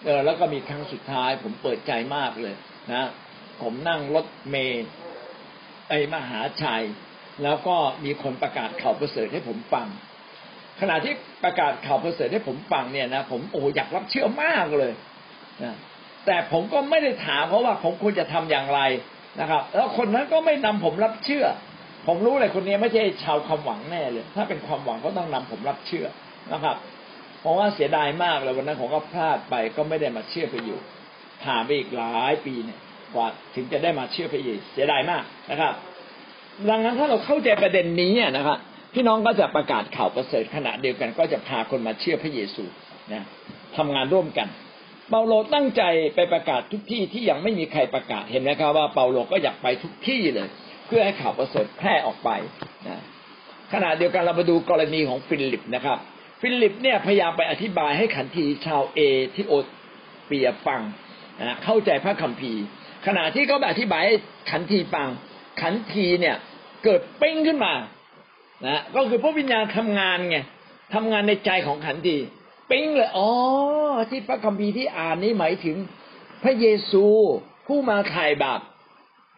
[0.05, 2.55] เออแล้วก็มีครั้งสุดท้าย ผมเปิดใจมากเลย
[2.93, 3.09] นะ
[3.62, 4.85] ผมนั่งรถเมย์
[5.89, 6.85] ไปมหาชัย
[7.43, 9.87] แล้วก็มีคนประกาศข่าวประเสริฐให้ผมฟัง
[10.81, 11.14] ขณะที่
[11.45, 14.93] ประกาศข่าวประเสริฐให้ผมฟังเนี่ยนะผมโอ้อยากรับเชื่อมากเลย
[15.62, 15.74] นะ
[16.27, 18.81] แต่ผมก็ไม่ได้ถามเพราะว่าผมควรจะทำอย่างไร
[19.41, 21.47] นะครับ แล้วคนนั้นก็ไม่นำผมรับเชื่อ
[22.07, 26.07] ผมรู้เลยคนนี้ไม่ใช่ชาวความหวังแน่เลย ถ้าเป็นความหวังเขาต้องนำผมรับเชื่อ
[26.53, 26.77] นะครับ
[27.41, 30.79] เพราะว่าเสียดายมากเลยวันนั้นผมก็พลาดไปก็ไม่ได้มาเชื่อไปอยู่
[31.43, 32.79] ผ่านไปอีกหลายปีเนี่ย
[33.14, 35.73] กว่าถึงจะได้มาเชื่อพระเยซูเสียดายมากนะครับ
[36.71, 38.59] ดังนั้นถ้าเราเข้าใจประเด็นนี้นะครับ
[38.95, 42.64] พี่น้องก็จะประกาศข่าวประเสริฐขณะเดียวกัน ก็จะพาคนมาเชื่อพระเยซู
[43.12, 43.27] นะ
[43.77, 44.49] ทำงานร่วมกัน
[45.11, 45.82] เปาโลตั้งใจ
[46.14, 50.48] ไปประกาศทุกที่ที่ยังไม่มีใครประกาศเห็นไหมครับว่าเปาโลก็อยากไปทุกที่เลย
[50.86, 52.30] เพื่อให้ข่าวประเสริฐแพร่ออกไป
[52.88, 53.02] นะ
[53.72, 55.98] ขณะเดียวกันเรามาดูกรณีของฟิลิปนะครับ
[56.40, 59.00] ฟิลิปเนี่ยพยายามไปอธิบายให้ขันทีชาวเอ
[59.34, 59.52] ที่โอ
[60.26, 60.80] เปียฟัง
[61.40, 62.62] นะเข้าใจพระคัมภีร์
[63.06, 64.16] ขณะที่เขาอธิบายให้
[64.50, 65.08] ขันทีฟัง
[65.62, 66.36] ขันทีเนี่ย
[66.84, 67.72] เกิดเป้งขึ้นมา
[68.66, 70.38] นะก็คือพระวิญญาณทำงานไง
[70.94, 72.16] ทำงานในใจของขันที
[72.71, 73.31] ปิ๊งเลยอ๋อ
[74.11, 75.77] ที่พระคัมภีร์ที่อ่านนี้หมายถึง
[76.43, 77.05] พระเยซู
[77.66, 78.61] ผู้มาไถ่บาป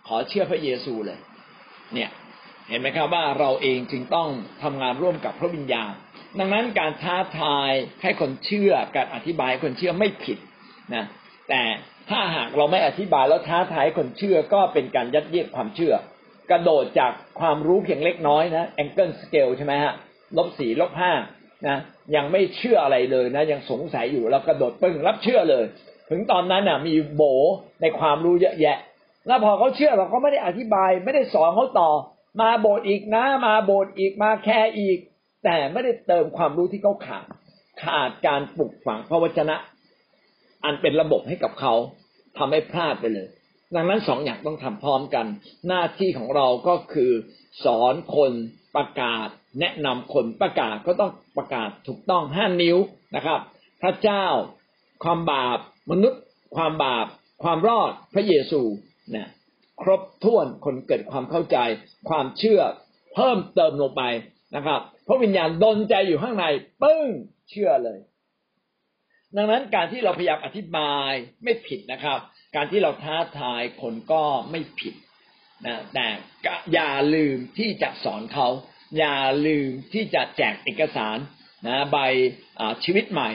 [0.07, 1.19] ขอเชื่อพระเยซูเลย
[1.95, 2.11] เนี่ย
[2.69, 4.29] เห็นไหมครับว่าเราเองจึงต้อง
[4.63, 5.93] ทำงานร่วมกับพระวิญญาณ
[6.39, 7.73] ดังนั้นการท้าทาย
[8.03, 10.39] ให้คนเชื่อการอธิบายคนเชื่อไม่ผิด
[10.95, 11.05] นะ
[11.49, 11.63] แต่
[12.11, 15.95] ถ้าหากเราไม่อธิบายแล้วท้าทายคนเชื่อก็เป็นการยัดเยียดความเชื่อ
[16.51, 19.93] กระโดดจากความรู้เพียงเล็กน้อยนะแองเกิลสเกลใช่ไหมฮะ
[20.37, 21.13] ลบสี่ลบห้า
[21.67, 21.79] นะ
[22.17, 25.65] ยังไม่เชื่ออะไรเลยนะ ยังสงสัยอยู่แล้วกระโดดปึ้งรับเชื่อเลย
[26.11, 27.23] ถึงตอนนั้นน่ะ มีโบ
[27.81, 28.77] ในความรู้เยอะแยะ
[29.27, 31.91] แล้วพอเขาเชื่อเราก็ไม่ได้อธิบาย ไม่ได้สอนเขาต่อ
[32.41, 34.99] มาโบสอีกนะ มาโบสอีกมาแค่อีก
[35.45, 37.27] แต่ไม่ได้เติมความรู้ที่เขาขาด
[37.83, 39.57] ขาดการปลุกฝังพระวจนะ
[40.65, 41.75] อันเป็นระบบให้กับเขา
[42.39, 43.29] ทำให้พลาดไปเลย
[43.75, 45.27] ดังนั้นสองอย่างต้องทำพร้อมกัน
[45.69, 47.13] หน้าที่ของเราก็คือ
[47.65, 48.33] สอนคน
[48.77, 49.29] ประกาศ
[49.61, 52.77] แนะนำคนประกาศก็ต้องประกาศถูกต้องห้านิ้ว
[53.17, 53.41] นะครับ
[53.83, 54.27] พระเจ้า
[55.05, 55.59] ความบาป
[55.91, 56.23] มนุษย์
[56.57, 57.07] ความบาป
[57.43, 58.63] ความรอดพระเยซู
[59.15, 59.29] นี่ย
[59.83, 61.59] ครบถ้วนคนเกิดความเข้าใจ
[62.09, 62.61] ความเชื่อ
[63.15, 64.03] เพิ่มเติมลงไป
[64.57, 66.45] นะครับพระวิญญาณดนใจอยู่ข้างใน
[66.83, 67.03] ปึ้ง
[67.51, 67.99] เชื่อเลย
[69.37, 71.13] ดังนั้นการที่เราพยายามอธิบาย
[71.43, 72.19] ไม่ผิดนะครับ
[72.57, 74.95] การที่เราท้าทายคนก็ไม่ผิด
[75.67, 76.07] นะแต่
[76.75, 78.49] อย่าลืมที่จะสอนเขา
[78.99, 81.19] อย่าลืมที่จะแจกเอกสาร
[81.67, 81.97] นะใบ
[82.85, 83.31] ชีวิตใหม่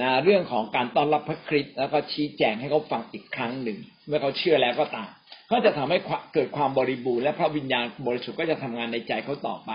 [0.00, 5.10] นะเรื่องของการต้อนรับพระคริสต์แล้วก็ชี้แจงให้เขาฟังอีกครั้งหนึ่ง เมื่อเขาเชื่อแล้วก็ตาม
[5.50, 5.98] ก็จะทำให้
[6.34, 9.72] เกิดความบริบูรณ์และพระวิญญาณบริสุทธิ์ก็จะทำงานในใจเขาต่อไป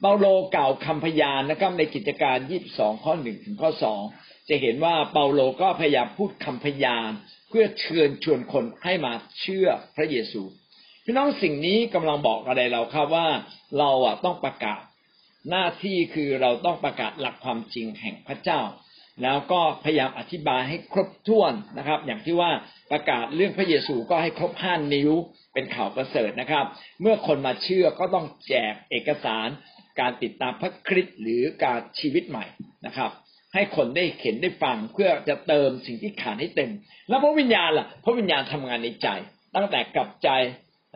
[0.00, 4.02] เปาโลเก่าวคำพยานนะครับในกิจการยี่สิบสองข้อหนึ่งถึงข้อสอง
[4.48, 7.10] จะเห็นว่าเปาโลก็พยายามพูดคำพยาน
[7.48, 10.42] เพื่อเชิญชวนคนให้มาเชื่อพระเยซู
[11.10, 13.26] พี่น้องสิ่งนี้กำลังบอกอะไรเราครับว่า
[13.78, 14.82] เราอะต้องประกาศ
[15.50, 18.60] หน้าที่คือเราต้องประกาศหลักความจริงแห่งพระเจ้า
[19.22, 22.50] แล้วก็พยายามอธิบายให้ครบถ้วนนะครับ อย่างที่ว่า
[22.90, 25.12] ประกาศเรื่องพระเยซูก็ให้ครบห้านิ้ว
[25.54, 26.64] เป็นข่าวประเสริฐนะครับ
[27.00, 29.48] เมื่อคนมาเชื่อก็ต้องแจกเอกสาร
[30.00, 32.44] การติดตามพระคริสต์หรือการชีวิตใหม่
[32.86, 33.10] นะครับ
[33.54, 36.70] ให้คนได้เห็นได้ฟังเพื่อจะเติมสิ่งที่ขาดให้เต็ม
[37.08, 39.08] แล้วพระวิญญาณล่ะพระวิญญาณทำงานในใจ
[39.56, 40.30] ตั้งแต่กลับใจ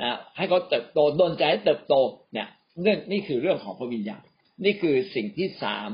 [0.01, 1.95] นะให้เขาเติบโตดนใจให้เติบโต
[2.32, 2.49] เนี่ย
[2.84, 4.22] นี่นี่คือเรื่องของพระวิญญาณ
[4.64, 5.88] นี่คือสิ่งที่สาม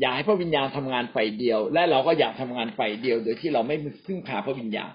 [0.00, 3.76] อย่าให้พระวิญญาณทำงานไฟเดียว และเราก็อยากทำงานไฟเดียว โดยที่เราไม่
[4.06, 4.90] พึ่งพาพระวิญญาณ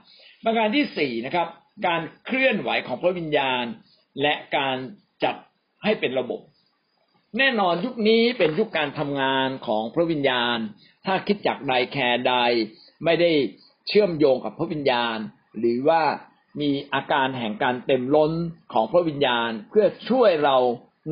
[0.45, 1.47] ประการที่สี่นะครับ
[1.87, 3.63] การเคลื่อนไหวของพระวิญญาณ
[4.21, 4.75] และการ
[5.23, 5.35] จัด
[5.83, 6.41] ให้เป็นระบบ
[7.37, 10.57] แน่นอนยุคนี้เป็นยุคการทำงานของพระวิญญาณ
[11.05, 12.35] ถ้าคิดจากใดแคร์ใด
[13.05, 13.31] ไม่ได้
[13.87, 15.17] เชื่อมโยงกับพระวิญญาณ
[15.59, 16.01] หรือว่า
[16.59, 18.31] มีอาการแห่งการเต็มล้น
[18.73, 20.57] ของพระวิญญาณ เพื่อช่วยเรา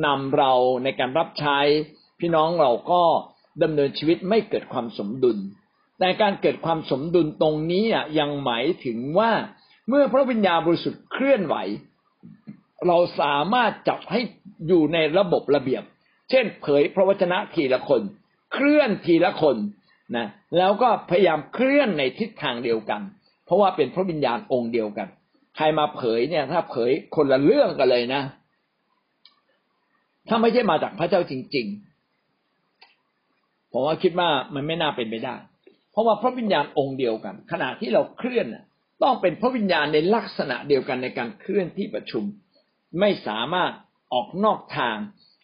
[0.06, 0.52] นำเรา
[0.84, 1.58] ในการรับใช้
[2.20, 3.02] พี่น้องเราก็
[3.62, 5.38] ดำเนินชีวิตไม่เกิดความสมดุล
[5.98, 7.84] แต่การเกิดความสมดุลตรงนี้
[8.18, 9.32] ยังหมายถึงว่า
[9.88, 11.56] เมื่อพระวิญญาณบริสุทธิ์เคลื่อนไหว
[12.86, 14.20] เราสามารถจับให้
[14.68, 15.82] อยู่ในระบบระเบียบ
[16.30, 18.02] เช่น เผยพระวจนะทีละคน
[18.52, 19.56] เคลื่อนทีละคน
[20.16, 20.26] นะ
[20.58, 23.00] แล้วก็พยายามเคลื่อนในทิศทางเดียวกัน
[23.44, 25.08] เพราะว่าเป็นพระวิญญาณองค์เดียวกัน
[25.56, 28.22] ใครมาเผยเนี่ย ถ้าเผยคนละเรื่องกันเลยนะ
[30.28, 31.66] ถ้าไม่ใช่มาจากพระเจ้าจริง
[32.88, 35.34] ๆ ผมว่าคิดว่ามันไม่น่าเป็นไปได้
[35.90, 38.46] เพราะว่าพระวิญญาณองค์เดียวกัน ขณะที่เราเคลื่อน
[39.02, 42.24] ต้องเป็นพระวิญญาณในลักษณะเดียวกันในการเคลื่อนที่ประชุม
[43.00, 43.72] ไม่สามารถ
[44.12, 44.96] ออกนอกทาง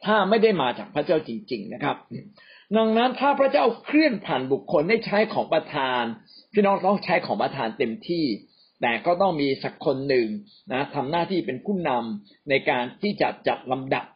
[0.04, 1.96] ถ้าไม่ได้มาจากพระเจ้าจริง ๆ นะครับ
[2.76, 6.02] ดังนั้นถ้าพระเจ้าเคลื่อนผ่านบุคคลได้ใช้ของประทาน
[6.52, 8.24] พี่น้องต้องใช้ของประทานเต็มที่
[8.82, 10.26] แต่ก็ต้องมีสักคนหนึ่ง
[10.72, 14.06] นะทำหน้าที่เป็นผู้นำในการที่จะจัดลำดับ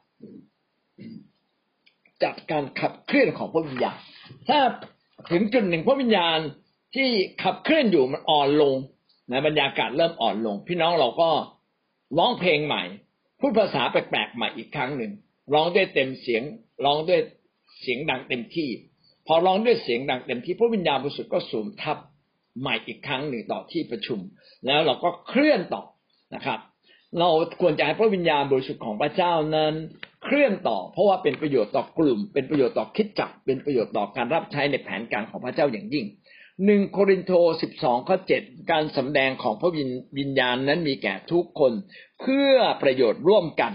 [2.24, 3.98] จัดการขับเคลื่อนของพระวิญญาณ
[4.48, 4.58] ถ้า
[5.30, 6.38] ถึงจุดหนึ่งพระวิญญาณ
[6.94, 7.08] ที่
[7.42, 8.74] ขับเคลื่อนอยู่มันอ่อนลง
[9.30, 11.30] นะบรรยากาศเริ่มอ่อนลง พี่น้องเราก็
[12.18, 12.82] ร้องเพลงใหม่
[13.40, 15.12] พูดภาษาแปลกๆใหม่อีกครั้งหนึ่ง
[15.54, 16.42] ร้องด้วยเต็มเสียง
[16.84, 17.20] ร้องด้วย
[17.80, 18.68] เสียงดังเต็มที่
[19.26, 21.98] พอร้องด้วยเสียงดังเต็มที่พระวิญญาณบริสุทธิ์ก็สูมทับ
[22.60, 24.20] ใหม่อีกครั้งหนึ่งต่อที่ประชุม
[24.66, 25.82] แล้วเราก็เคลื่อนต่อ
[26.34, 26.60] นะครับ
[27.18, 27.28] เรา
[27.60, 29.74] ควรจะให้พระวิญญาณบริสุทธิ์ของพระเจ้านั้น
[30.24, 36.06] เคลื่อนต่อ เพราะว่าเป็นประโยชน์ต่อกลุ่ม เป็นประโยชน์ต่อคิดจักเป็นประโยชน์ต่อการรับใช้ในแผนการของพระเจ้าอย่างยิ่ง
[36.64, 37.32] หนึ่งโครินโต
[37.62, 39.70] สิบสองข้อเจ็ดการสำแดงของพระ
[40.18, 41.72] วิญญาณนั้นมีแก่ทุกคน
[42.20, 43.72] เพื่อประโยชน์ร่วมกัน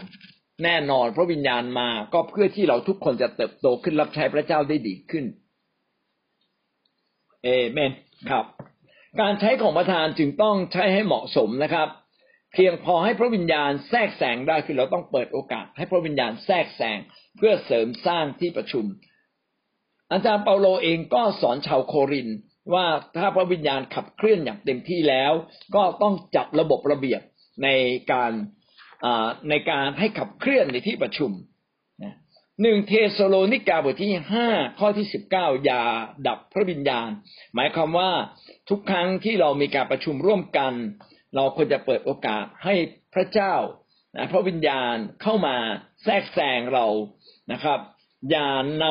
[0.64, 5.26] แน่นอนพระวิญญาณมาก็เพื่อที่เราทุกคนจะเติบโตขึ้นรับใช้พระเจ้าได้ดีขึ้น
[7.44, 7.92] เอเมน
[8.30, 8.46] ครับ
[9.20, 11.88] การใช้ของประธานจึงต้องใช้ให้เหมาะสมนะครับ
[12.54, 16.98] เพียงพอให้พระวิญญาณแทรกแซงได้คือเราต้องเปิดโอกาส ให้พระวิญญาณแทรกแซง
[17.38, 18.86] เพื่อเสริมสร้างที่ประชุม
[20.12, 22.30] อาจารย์เปาโลเองก็สอนชาวโครินธ์
[22.74, 22.86] ว่า
[23.18, 25.32] ถ้าพระวิญญาณขับเคลื่อนอย่างเต็มที่แล้ว
[25.76, 27.22] ก็ต้องจัดระบบระเบียบ
[27.64, 27.68] ใน
[28.12, 28.32] การ
[29.50, 31.32] ในการให้ขับเคลื่อนในที่ประชุม
[32.62, 34.48] หนึ่งเทสโลนิกาบทที่ห้า
[34.80, 35.84] ข้อที่สิบเก้าอย่า
[36.28, 37.10] ดับพระวิญญาณ
[37.56, 38.12] หมายความว่า
[38.70, 40.74] ทุกครั้งที่เรามีการประชุมร่วมกัน
[41.36, 42.76] เราควรจะเปิดโอกาสให้
[43.14, 43.54] พระเจ้า
[44.32, 45.56] พระวิญญาณเข้ามา
[46.04, 46.86] แทรกแซงเรา
[47.52, 47.80] นะครับ
[48.30, 48.50] อย่า
[48.84, 48.86] น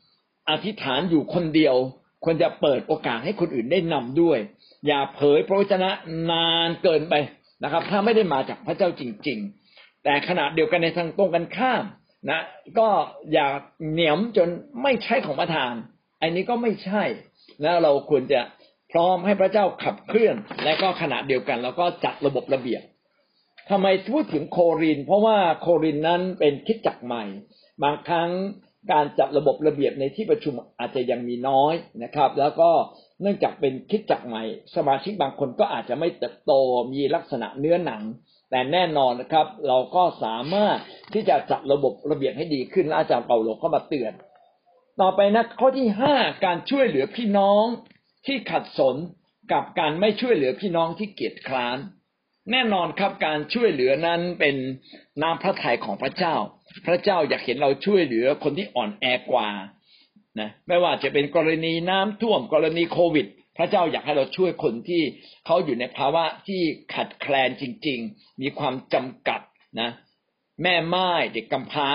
[0.00, 1.76] ำอธิษฐานอยู่คนเดียว
[2.24, 4.38] ควรจะเปิดโอกาสให้คนอื่นได้นำด้วย
[4.86, 5.90] อย่าเผยพระวจนะ
[6.30, 7.14] นานเกินไป
[7.62, 9.38] นะครับ ถ้าไม่ได้มาจากพระเจ้าจริง
[9.70, 11.84] ๆ แต่ขณะเดียวกันในทางตรงกันข้าม
[12.30, 12.40] นะ
[12.78, 12.88] ก็
[13.32, 13.48] อย่า
[13.90, 14.48] เหนียมจน
[14.82, 15.74] ไม่ใช่ของประทาน
[16.20, 17.02] อันนี้ก็ไม่ใช่
[17.64, 18.40] นะเราควรจะ
[18.92, 22.82] พร้อมให้พระเจ้าขับเคลื่อน และก็ขณะเดียวกันเราก็จัดระบบระเบียบ
[23.70, 27.24] ทำไมพูดถึงโคริน เพราะว่าโครินนั้นเป็นคิดจักใหม่
[27.82, 28.30] บางครั้ง
[28.92, 32.70] การจัดระบบระเบียบในที่ประชุมอาจจะยังมีน้อยนะครับ แล้วก็
[33.20, 34.42] เนื่องจากเป็นคิดจักใหม่
[34.76, 36.52] สมาชิกบางคนก็อาจจะไม่เติบโต
[36.92, 38.02] มีลักษณะเนื้อหนัง
[38.50, 40.78] แต่แน่นอนนะครับ เราก็สามารถ
[41.14, 44.12] ที่จะจัดระบบระเบียบให้ดีขึ้นและอาจารย์เปาโลก็มาเตือน
[45.00, 47.64] ต่อไปนะข้อที่ห้าการช่วยเหลือพี่น้อง
[48.26, 48.96] ที่ขัดสน
[49.52, 51.78] กับการไม่ช่วยเหลือพี่น้องที่เกียจคร้าน
[52.52, 54.56] แน่นอนครับการช่วยเหลือนั้นเป็น
[55.22, 56.34] น้ำพระทัยของพระเจ้า
[56.86, 59.48] พระเจ้าอยากเห็นเราช่วยเหลือคนที่อ่อนแอกว่า
[60.40, 63.26] นะไม่ว่าจะเป็นกรณีน้ำท่วมกรณีโควิด
[63.56, 65.02] พระเจ้าอยากให้เราช่วยคนที่
[65.46, 66.60] เขาอยู่ในภาวะที่
[66.94, 69.40] ขัดแคลนจริง ๆ มีความจำกัด
[69.80, 69.90] นะ
[70.62, 71.90] แม่ไม้เด็กกำพร้า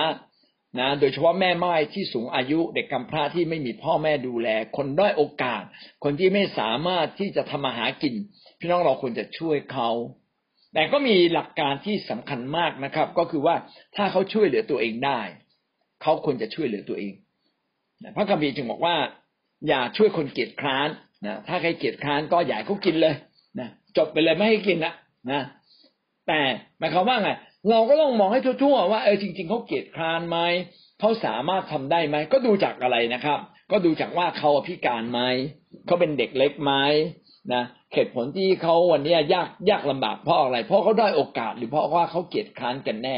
[0.80, 5.62] นะ โดยเฉพาะแม่ไม้ที่สูงอายุ เด็กกำพร้าที่ไม่มีพ่อแม่ดูแล คนด้อยโอกาส
[6.04, 8.14] คนที่ไม่สามารถที่จะทำมาหากิน
[8.58, 9.90] พี่น้องเราควรจะช่วยเขา
[10.74, 13.56] แต่ก็มีหลักการที่สำคัญมากนะครับ ก็คือว่า
[13.96, 15.20] ถ้าเขาช่วยเหลือตัวเองได้
[16.02, 17.12] เขาควรจะช่วยเหลือตัวเอง
[18.16, 18.96] พระคัมภีร์จึงบอกว่า
[19.68, 20.88] อย่าช่วยคนเกียจคร้าน
[21.26, 23.14] นะถ้าใครเกียจคร้านก็อย่าเขากินเลย
[23.58, 24.92] นะจบไปเลยไม่ให้กินละ
[25.30, 25.40] นะ
[26.28, 26.40] แต่
[26.78, 27.30] หมายความว่าไง
[27.70, 30.38] เราก็ต้องมองให้ทั่วๆว่าเออจริง ๆเขาเกียจคร้านไหม
[31.00, 33.38] เขาสามารถทำได้ไหมก็ดูจากอะไรนะครับ
[33.70, 35.20] ก็ดูจากว่าเขาพิการไหม
[35.86, 36.72] เขาเป็นเด็กเล็กไหม
[37.54, 37.62] นะ
[37.94, 43.16] เหตุผลที่เขาวันนี้ยากยากลำบากเพราะอะไร เพราะเขาได้โอกาส หรือเพราะว่าเขาเกียจคร้านกันแน่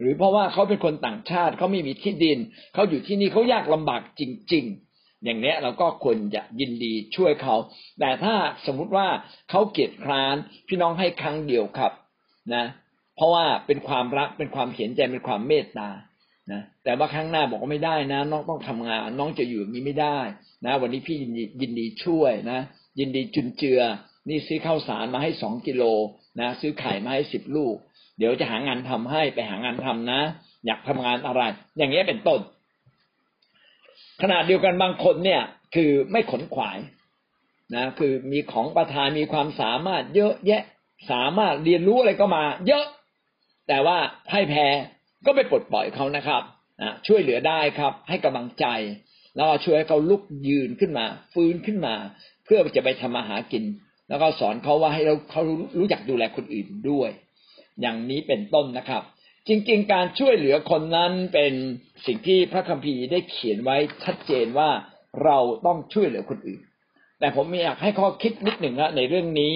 [0.00, 2.38] หรือเพราะว่าเขาเป็นคนต่างชาติเขาไม่มีที่ดิน
[2.74, 4.22] เขาอยู่ที่นี่เขายากลำบากจ
[4.52, 4.91] ริงๆ
[5.24, 7.56] อย่างนี้เราก็ควรจะยินดีช่วยเขา
[8.00, 8.34] แต่ถ้า
[8.66, 9.06] สมมุติว่า
[9.50, 10.36] เขาเกียจคร้าน
[10.68, 11.92] พี่น้องให้ครั้งเดียวครับ
[12.54, 12.64] นะ
[13.16, 15.90] เพราะว่าเป็นความรักเป็นความเห็นใจเป็นความเมตตา
[16.52, 20.18] นะแต่ว่าครั้งหน้าบอกว่าไม่ได้นะ น้องต้องทำงาน น้องจะอยู่นี้ไม่ได้
[20.66, 22.60] นะ วันนี้พี่ยินดียินดีช่วยนะ
[22.98, 23.80] ยินดีจุนเจือ
[24.28, 25.82] นี่ซื้อข้าวสารมาให้สองกิโล
[26.40, 27.76] นะ ซื้อไข่มาให้สิบลูก
[28.18, 30.20] เดี๋ยวจะหางานทำให้ไปหางานทำนะ
[30.66, 31.42] อยากทำงานอะไร
[31.78, 32.40] อย่างเงี้ยเป็นต้น
[34.22, 35.42] ขณะเดียวกันบางคนเนี่ย
[35.74, 36.78] คือไม่ขนขวาย
[37.74, 40.62] นะ คือมีของประทานมีความสามารถเยอะแยะ
[41.10, 42.84] สามารถเรียนรู้อะไรก็มา เยอะ
[43.68, 43.96] แต่ว่า
[44.32, 44.66] ให้แพ้
[45.26, 46.42] ก็ไปปลดปล่อยเขานะครับ
[47.06, 48.66] ช่วยเหลือได้ครับ ให้กำลังใจ
[49.36, 51.94] แล้วก็ช่วยให้เขาลุกยืนขึ้นมา ฟื้นขึ้นมา
[52.44, 53.64] เพื่อจะไปทำมาหากิน
[54.08, 55.42] แล้วก็สอนเขาว่าให้เราเขา
[55.78, 57.10] รู้จักดูแลคนอื่นด้วย
[57.80, 59.02] อย่างนี้เป็นต้นนะครับ
[59.48, 61.52] จริงๆ การช่วยเหลือคนนั้นเป็น
[62.06, 64.70] สิ่งที่พระคัมภีร์ได้เขียนไว้ชัดเจนว่า
[65.24, 66.60] เราต้องช่วยเหลือคนอื่น
[67.18, 69.54] แต่ผมอยากให้ข้อคิดนิดหนึ่งนะในเรื่องนี้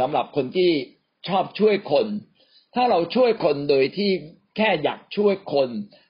[0.00, 0.70] สำหรับคนที่
[1.28, 2.06] ชอบช่วยคน
[2.74, 4.10] ถ้าเราช่วยคนโดยที่
[4.56, 5.68] แค่อยากช่วยคน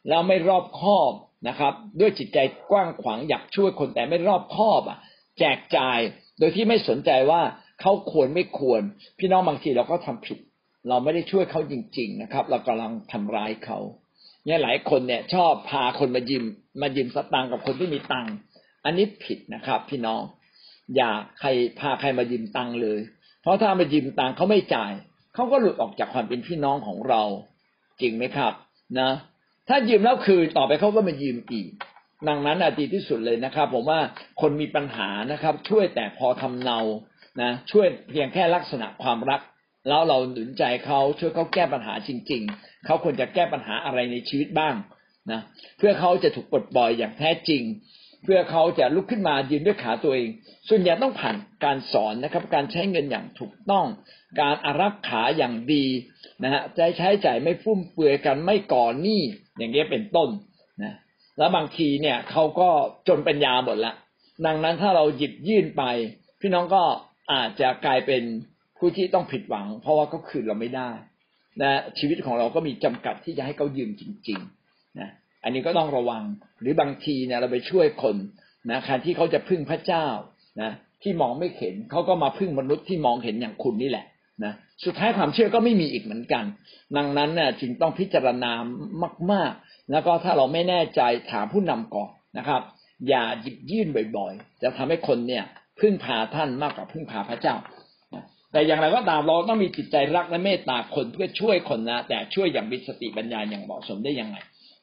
[0.08, 1.12] แล้วไม่รอบคอบ
[1.48, 2.38] นะครับ ด้วยจิตใจ
[2.70, 4.98] กว้างขวางอยากช่วยคนแต่ไม่รอบคอบอะ
[5.38, 5.98] แจกจ่าย
[6.38, 7.42] โดยที่ไม่สนใจว่า
[7.80, 8.80] เขาควรไม่ควร
[9.18, 10.38] พี่น้องบางทีเราก็ทำผิด
[10.88, 13.78] เราไม่ได้ช่วยเขาจริง ๆ นะครับ เรากำลังทำร้ายเขา
[14.46, 16.44] เนี่ยหลายคนเนี่ย ชอบพาคนมายืม
[16.82, 18.34] มายืมสตังกับคนที่มีตังค์
[18.84, 20.22] อันนี้ผิดนะครับ พี่น้อง
[20.96, 21.48] อย่าใคร
[21.80, 23.00] พาใครมายืมตังค์เลย
[23.42, 24.92] เพราะถ้ามายืมตังค์เขาไม่จ่าย
[25.34, 27.22] เขาก็หลุดออกจากความเป็นพี่น้องของเรา
[28.00, 28.52] จริงไหมครับ
[29.00, 29.10] นะ
[29.68, 31.68] ถ้ายืมแล้วคืนต่อไปเขาก็มายืมอีก
[32.28, 34.00] ดังนั้นอดีที่สุดเลยนะครับ ผมว่า
[34.40, 36.78] คนมีปัญหานะครับ ช่วยแต่พอทำเนา
[37.42, 39.40] นะช่วยเพียงแค่ลักษณะความรัก
[39.88, 44.74] แล้วเราหนุนใจเขาช่วยเขาแก้ปัญหาจริง ๆ เขาควรจะแก้ปัญหาอะไรในชีวิตบ้าง
[45.32, 45.40] นะ
[45.78, 47.62] เพื่อเขาจะถูกปลดปล่อยอย่างแท้จริง
[48.24, 50.28] เพื่อเขาจะลุกขึ้นมายืนด้วยขาตัวเอง
[50.68, 53.86] ส่วนใหญ่ต้องผ่านการสอนนะครับ การใช้เงินอย่างถูกต้อง
[54.40, 55.84] การอารักขาอย่างดี
[56.42, 59.20] นะฮะใจใช้จ่ายไม่ฟุ่มเฟือยกันไม่ก่อหนี้
[59.58, 60.28] อย่างเงี้ยเป็นต้น
[60.82, 60.94] นะ
[61.38, 62.68] แล้วบางทีเนี่ยเขาก็
[63.08, 63.94] จนปัญญาหมดละ
[64.46, 65.82] ดังนั้นถ้าเราหยิบยื่นไป
[66.40, 66.82] พี่น้องก็
[67.32, 68.22] อาจจะกลายเป็น
[68.80, 70.90] ผู้ที่ต้องผิดหวัง เพราะว่าเขาคืนเราไม่ได้
[71.62, 75.08] นะชีวิตของเราก็มีจำกัดที่จะให้เขายืมจริงๆนะ
[75.44, 76.24] อันนี้ก็ต้องระวัง
[76.60, 78.16] หรือบางทีเนี่ยเราไปช่วยคน
[78.70, 80.06] นะการที่เขาจะพึ่งพระเจ้า
[80.62, 80.70] นะ
[81.02, 84.06] ที่มองไม่เห็นเขาก็มาพึ่งมนุษย์ที่มองเห็นอย่างคุณนี่แหละ
[84.44, 84.52] นะ
[84.84, 86.44] สุดท้ายความเชื่อก็ไม่มีอีกเหมือนกัน
[86.96, 88.52] ดังนั้นเนี่ยจึงต้องพิจารณา
[89.32, 91.00] มาก ๆ แล้วก็ถ้าเราไม่แน่ใจ
[91.30, 92.62] ถามผู้นำก่อนนะครับ
[93.08, 95.44] อย่าหยิบยื่นบ่อยๆ จะทำให้คนเนี่ย
[95.80, 97.54] พึ่งพาท่านมากกว่าพึ่งพาพระเจ้า
[98.52, 104.36] แต่อย่างไรก็ตามเราต้องมีจิตใจรักและเมตตาคนเพื่อช่วยคนนะ แต่ช่วยอย่างมีสติปัญญาอย่างเหมาะสมได้ยังไง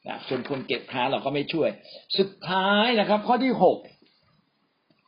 [0.08, 1.70] นะส่วนคนเก็บค้าเราก็ไม่ช่วย
[2.18, 3.78] สุดท้ายนะครับ ข้อที่หก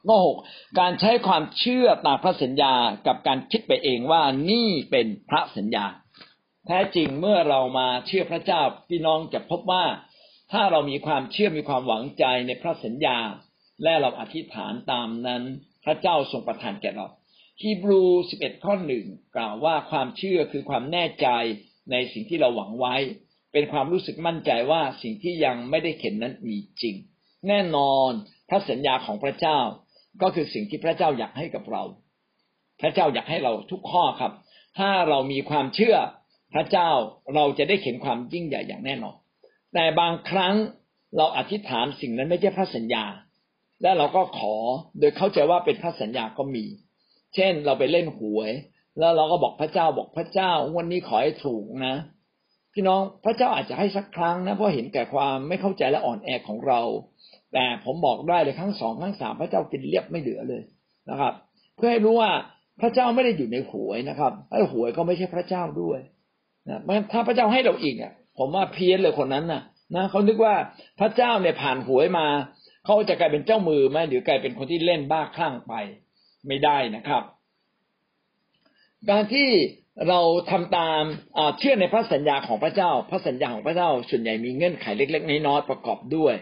[0.08, 0.38] ข้อหก
[0.80, 2.74] การใช้ความเชื่อตามพระสัญญา
[3.08, 5.86] กับการคิดไปเองว่านี่เป็นพระสัญญา
[6.68, 9.86] แท้จริงเมื่อเรามาเชื่อพระเจ้าพี่น้องจะพบว่า
[10.52, 13.18] ถ้าเรามีความเชื่อมีความหวังใจในพระสัญญา
[13.84, 15.44] และเราอธิษฐานตามนั้น
[15.86, 17.08] พระเจ้าทรงประทานแก่เรา
[17.64, 18.04] ฮีบรู
[18.34, 19.06] 11ข้อหนึ่ง
[19.36, 21.28] กล่าวว่าความเชื่อคือความแน่ใจ
[21.92, 22.96] ในสิ่งที่เราหวังไว้
[23.54, 26.96] เป็นความรู้สึกมั่นใจว่าสิ่งที่ยังไม่ได้เห็นนั้นมีจริง
[27.48, 28.12] แน่นอน
[28.50, 29.60] พระสัญญาของพระเจ้า
[30.22, 31.84] ก็คือสิ่งที่พระเจ้าอยากให้กับเรา
[32.82, 34.34] พระเจ้าอยากให้เราทุกข้อครับ
[34.78, 35.96] ถ้าเรามีความเชื่อ
[36.54, 36.90] พระเจ้า
[37.36, 39.16] เราจะได้เห็นความยิ่งใหญ่อย่างแน่นอน
[39.74, 40.56] แต่บางครั้ง
[41.18, 43.06] เราอธิษฐานสิ่งนั้นไม่ใช่พระสัญญา
[43.82, 44.56] และเราก็ขอ
[45.00, 46.66] โดยเข้าใจว่าเป็นพระสัญญาก็มี
[47.36, 48.52] เช่นเราไปเล่นหวย
[49.00, 51.96] แล้วเราก็บอกพระเจ้าบอกพระเจ้าวันนี้ขอให้ถูกนะ
[52.74, 56.82] พี่น้องพระเจ้าอาจจะให้สักครั้งนะเพราะเห็นแก่ความไม่เข้าใจและอ่อนแอของเรา
[57.54, 60.62] แต่ผมบอกได้เลยครั้งสองครั้งสามพระเจ้ากินเรียบไม่เหลือเลย
[61.10, 61.34] นะครับ
[61.76, 62.32] เพื่อให้รู้ว่า
[62.82, 66.00] พระเจ้าไม่ได้อยู่ในหวยนะครับถ้หวยก็ไม่ใช่พระเจ้าด้วย
[66.68, 66.80] นะ
[67.12, 69.62] ถ้าพระเจ้าให้เราอีกอะผมว่าเพี้ยนเลยคนนั้นน่ะ
[69.96, 70.56] นะเขานึกว่า
[71.00, 72.28] พระเจ้าเนี่ยผ่านหวยมา
[72.86, 75.74] เขาจะกลายเป็นเจ้ามือไหมหรือกลายเป็นคนที่เล่นบ้าคลั่งไป
[76.48, 77.24] ไม่ได้นะครับ
[79.10, 79.50] การที่
[80.10, 80.20] เรา
[80.52, 81.02] ทำตาม
[81.60, 86.36] เชื่อในพระสัญญาของพระเจ้า พระสัญญาของพระเจ้าส่วนใหญ่มีเงื่อนไขเล็ก ๆน้อยๆประกอบด้วย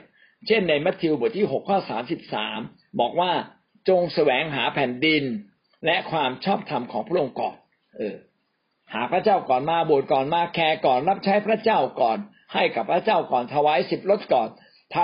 [0.48, 2.60] เช่นในมัทธิวบทที่หกข้อสามสิบสาม
[3.00, 3.32] บอกว่า
[3.90, 5.24] จงแสวงหาแผ่นดิน
[5.86, 7.56] และความชอบธรรมของพระองค์ก่อน
[7.98, 8.16] เออ
[8.94, 12.18] หาพระเจ้าก่อนมาโบสถ์ก่อนมาแคร์ก่อนรับใช้พระเจ้าก่อน
[12.54, 14.50] ให้กับพระเจ้าก่อนถวายสิบรถก่อน
[14.96, 14.98] ท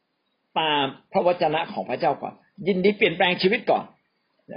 [0.00, 2.34] ำตามพระวจนะของพระเจ้าก่อน
[2.66, 3.84] ยินดีเปลี่ยนแปลงชีวิตก่อน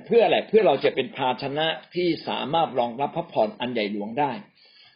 [0.08, 4.32] เพื่ออะไรเพื่อเราจะเป็นภาชนะที่สามารถรองรับพระพรอันใหญ่หลวงได้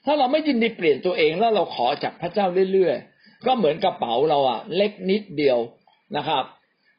[0.06, 5.60] ถ้าเราไม่ยินดีเปลี่ยนตัวเองแล้วเราขอจากพระเจ้าเรื่อยๆ ก็เหมือนกระเป๋าเราอะเล็กนิดเดียว
[6.18, 6.43] นะครับ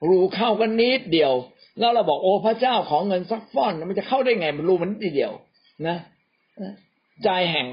[0.08, 1.32] รูเข้ากันนิดเดียว
[1.80, 5.32] แล้วเราบอกโอ้พระเจ้าของเงินสักฟ้อนมันจะเข้าได้ไงมันรูมันนิดเดียว
[5.86, 5.96] นะ
[7.24, 7.66] ใจแห่ง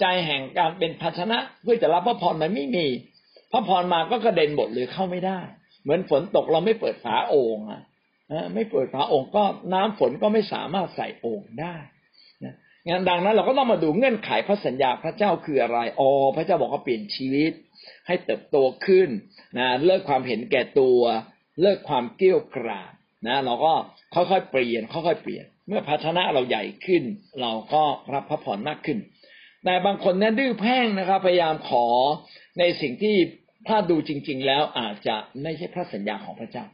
[0.00, 2.86] ใจแห่งการเป็นภาชนะเพื่อจะรับพระพรมันไม่มี
[3.52, 5.38] พระพรมาก็กระเด็นหมดเลยเข้าไม่ได้
[5.82, 7.82] เหมือนฝนตกเราไม่เปิดฝาโอ่งอะ
[8.54, 11.76] ไม่เปิดฝาโอ่งก็น้ำฝนก็ไม่สามารถใส่โอ่งได้
[12.88, 17.52] งั้นดังนั้นเราก็ต้องมาดูเงื่อนไขพระสัญญาพระเจ้าคืออะไรอ๋อพระเจ้าบอกว่าเปลี่ยนชีวิต
[18.06, 18.56] ให้เติบโต
[18.86, 19.08] ขึ้น
[19.58, 21.00] นะเลิกความเห็นแก่ตัว
[21.62, 22.92] เลิกความเกี้ยวกราด
[23.26, 23.72] นะเราก็
[24.14, 27.02] ค่อยๆเปลี่ยนค่อยๆเปลี่ยน เมื่อภาชนะเราใหญ่ขึ้น
[27.40, 27.82] เราก็
[28.14, 28.98] รับพระพรมากขึ้น
[29.64, 31.86] แต่บางคนนั้นดื้อแพ่งนะครับ พยายามขอ
[32.58, 33.16] ในสิ่งที่
[33.68, 36.64] ถ้าดูจริง ๆ แล้วอาจจะไม่ใช่พระสัญญาของพระเจ้า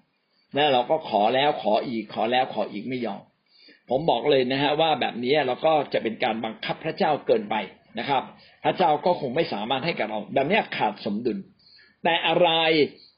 [0.56, 3.22] นะเราก็ขอแล้วขออีกขอแล้วขออีกไม่ยอม
[3.90, 7.54] ผมบอกเลยนะฮะว่าแบบนี้เราก็จะเป็นการบังคับพระเจ้าเกินไป
[7.98, 8.22] นะครับ
[8.64, 11.38] พระเจ้าก็คงไม่สามารถให้กับเราแบบนี้ขาดสมดุล
[12.04, 12.50] แต่อะไร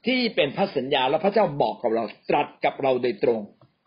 [0.07, 3.41] ที่เป็นพระสัญญาแล้วพระเจ้าบอกกับเราตรัสกับเราโดยตรง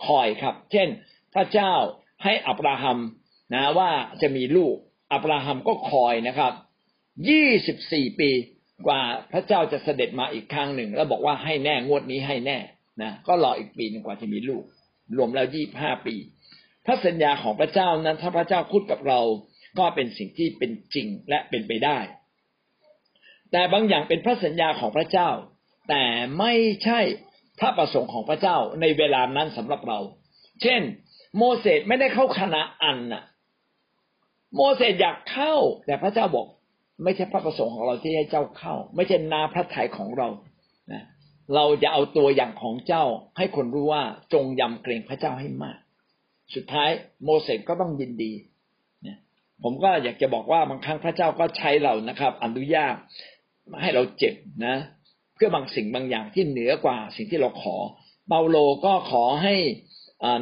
[0.05, 0.87] คอยครับ เช่น
[1.35, 1.73] พระเจ้า
[2.23, 2.97] ให้อับราฮัม
[3.53, 3.91] นะว่า
[4.21, 4.75] จะมีลูก
[5.13, 6.53] อับราฮัมก็คอยนะครับ
[7.29, 8.29] ยี่สิบสี่ปี
[8.87, 12.57] กว่าพระเจ้าจะเสด็จมาอีกครั้งหนึ่ง แล้วบอกว่าให้แน่งวดนี้ให้แน่
[13.01, 14.63] นะก็รออีกปีนึงกว่าจะมีลูก
[15.17, 16.15] รวมแล้วยี่ห้าปี
[16.85, 19.21] พระสัญญาของพระเจ้านั้น ถ้าพระเจ้าพูดกับเรา
[19.79, 21.99] ก็เป็นสิ่งที่เป็นจริงและเป็นไปได้
[23.51, 25.29] แต่บางอย่างเป็นพระสัญญาของพระเจ้า
[25.89, 26.03] แต่
[26.39, 26.99] ไม่ใช่
[27.59, 29.99] พระประสงค์ของพระเจ้าในเวลานั้นสำหรับเรา
[30.61, 30.81] เช่น
[31.37, 33.23] โมเสสไม่ได้เข้าคณะอันน่ะ
[34.55, 36.47] โมเสสอยากเข้า แต่พระเจ้าบอก
[37.03, 40.27] ไม่ใช่พระประสงค์ของเราที่ให้เจ้าเข้า ไม่ใช่นาพระทัยของเรา
[41.55, 43.03] เราจะเอาตัวอย่างของเจ้า
[43.37, 45.79] ให้คนรู้ว่าจงยำเกรงพระเจ้าให้มาก
[46.55, 46.89] สุดท้าย
[47.23, 48.33] โมเสสก็ต้องยินดี
[49.63, 52.95] ผมก็อยากจะบอกว่าบางครั้งพระเจ้าก็ใช้เรานะครับ อนุญาต
[53.81, 54.35] ให้เราเจ็บ
[54.65, 54.75] นะ
[55.35, 57.75] เพื่อบางสิ่งบางอย่างที่เหนือกว่าสิ่งที่เราขอ
[58.27, 59.55] เปาโลก็ขอให้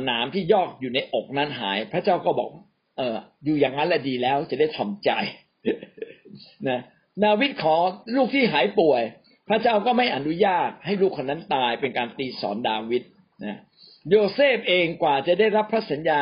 [0.06, 2.50] หนามที่ยอกอยู่ในอกนั้นหาย พระเจ้าก็บอก
[2.98, 5.12] เอออยู่อย่างนั้นแหละดีแล้วจะได้ทำใจ
[6.70, 6.80] นะ
[7.24, 7.76] นาวิดขอ
[8.16, 9.02] ลูกที่หายป่วย
[9.54, 13.04] พระเจ้าก็ไม่อนุญาตให้ลูกคนนั้นตายเป็นการตีสอนดาวิด
[13.46, 13.60] นะ
[14.10, 16.22] โยเซฟเองกว่าจะได้รับพระสัญญา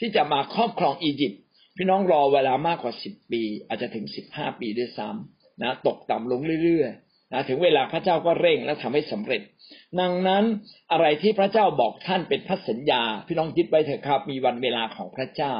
[0.00, 1.40] ที่จะมาครอบครองอียิปต์
[1.76, 9.42] พี่น้องรอเวลามากกว่าสิบปี อาจจะถึงสิบห้าปีด้วยซ้ำนะตกต่ำลงเรื่อยๆนะถึงเวลาพระเจ้าก็เร่งและทำให้สำเร็จ
[10.00, 10.44] ดังนั้น
[10.92, 15.54] อะไรที่พระเจ้าบอกท่านเป็นพันสัญญา พี่น้องคิดไว้เถอะครับ มีวันเวลาของพระเจ้า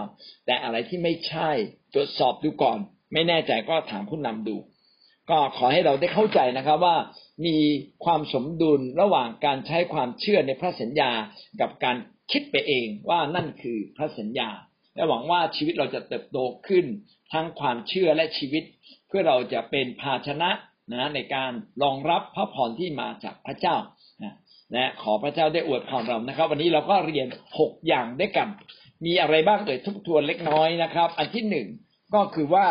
[0.47, 1.51] แต่อะไรที่ไม่ใช่
[1.95, 2.79] ตรวจสอบดูก่อน
[3.12, 4.57] ไม่แน่ใจก็ถามผู้นำดู
[5.31, 6.97] ก็ขอให้เราได้เข้าใจนะครับว่า
[7.47, 7.57] มี
[8.05, 11.11] ความสมดุลระหว่างการใช้ความเชื่อในพระสัญญา
[11.61, 11.97] กับการ
[12.33, 14.49] คิดไปเองว่านั่นคือพระสัญญา
[14.95, 16.85] และหวังว่าชีวิตเราจะเติบโตขึ้น
[17.33, 18.64] ทั้งความเชื่อและชีวิต
[19.09, 20.51] เพื่อเราจะเป็นภาชนะ
[20.93, 21.53] นะในการ
[21.83, 23.77] รองรับพระพรที่มาจากพระเจ้า
[24.22, 24.35] นะ
[24.74, 28.49] นะขอพระเจ้าได้อวยพรเรานะครับ วันนี้เราก็เรียนหกอย่างด้วยกัน
[29.05, 31.66] มีอะไรบ้างเอ่ยทุกทวนเล็กน้อยนะครับ อันที่หนึ่ง
[32.14, 32.66] ก็คือว่า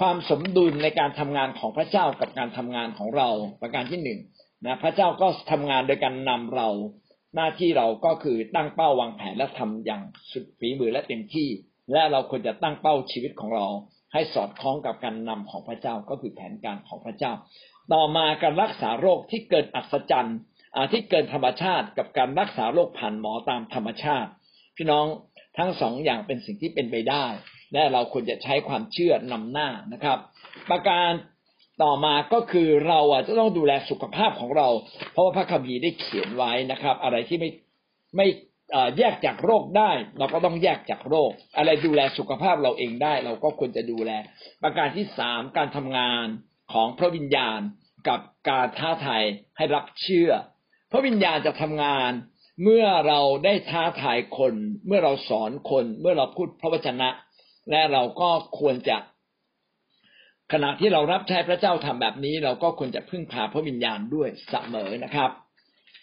[0.00, 3.28] ความสมดุลในการทำงานของพระเจ้ากับการทำงานของเรา
[3.62, 4.20] ประการที่หนึ่ง
[4.64, 6.68] นะพระเจ้าก็ทำงานโดยการนำเรา
[7.34, 11.48] หน้าที่เราก็คือตั้งเป้าวางแผนและทำอย่างสุดฝีมือและเต็มที่
[11.92, 13.66] และเราควรจะตั้งเป้าชีวิตของเรา
[14.12, 17.32] ให้สอดคล้องกับการนำของพระเจ้าก็คือแผนการของพระเจ้า
[17.92, 20.38] ต่อมาการรักษาโรคที่เกินอัศจรรย์
[20.92, 24.30] ที่เกินธรรมชาติกับการรักษาโรคผ่านหมอตามธรรมชาติ
[24.76, 25.06] พี่น้อง
[25.58, 27.26] ทั้งสองอย่างเป็นสิ่งที่เป็นไปได้
[27.72, 30.18] และเราควรจะใช้ความเชื่อนำหน้านะครับ
[30.70, 31.10] ประการ
[31.82, 34.68] ต่อมาก็คือเราอะจะต้องดูแลสุขภาพของเรา
[35.12, 37.50] เพราะว่าพระคัมภีร์ได้เขียนไว้นะครับ อะไรที่ไม่
[38.16, 38.26] ไม่
[38.98, 44.10] แยกจากโรคได้ เราก็ต้องแยกจากโรค อะไรดูแลสุขภาพเราเองได้ เราก็ควรจะดูแล
[44.62, 46.26] ประการที่สามการทำงาน
[46.72, 47.60] ของพระวิญญาณ
[48.08, 49.24] กับการท้าทาย
[49.56, 50.30] ให้รับเชื่อ
[50.92, 52.10] พระวิญญาณจะทำงาน
[52.62, 54.54] เมื่อเราได้ท้าทายคน
[54.86, 57.08] เมื่อเราสอนคน เมื่อเราพูดพระวจนะ
[57.70, 58.98] และเราก็ควรจะ
[60.52, 65.30] ขณะที่เรารับใช้พระเจ้าทำแบบนี้ เราก็ควรจะพึ่งพาพระวิญญาณด้วยเสมอนะครับ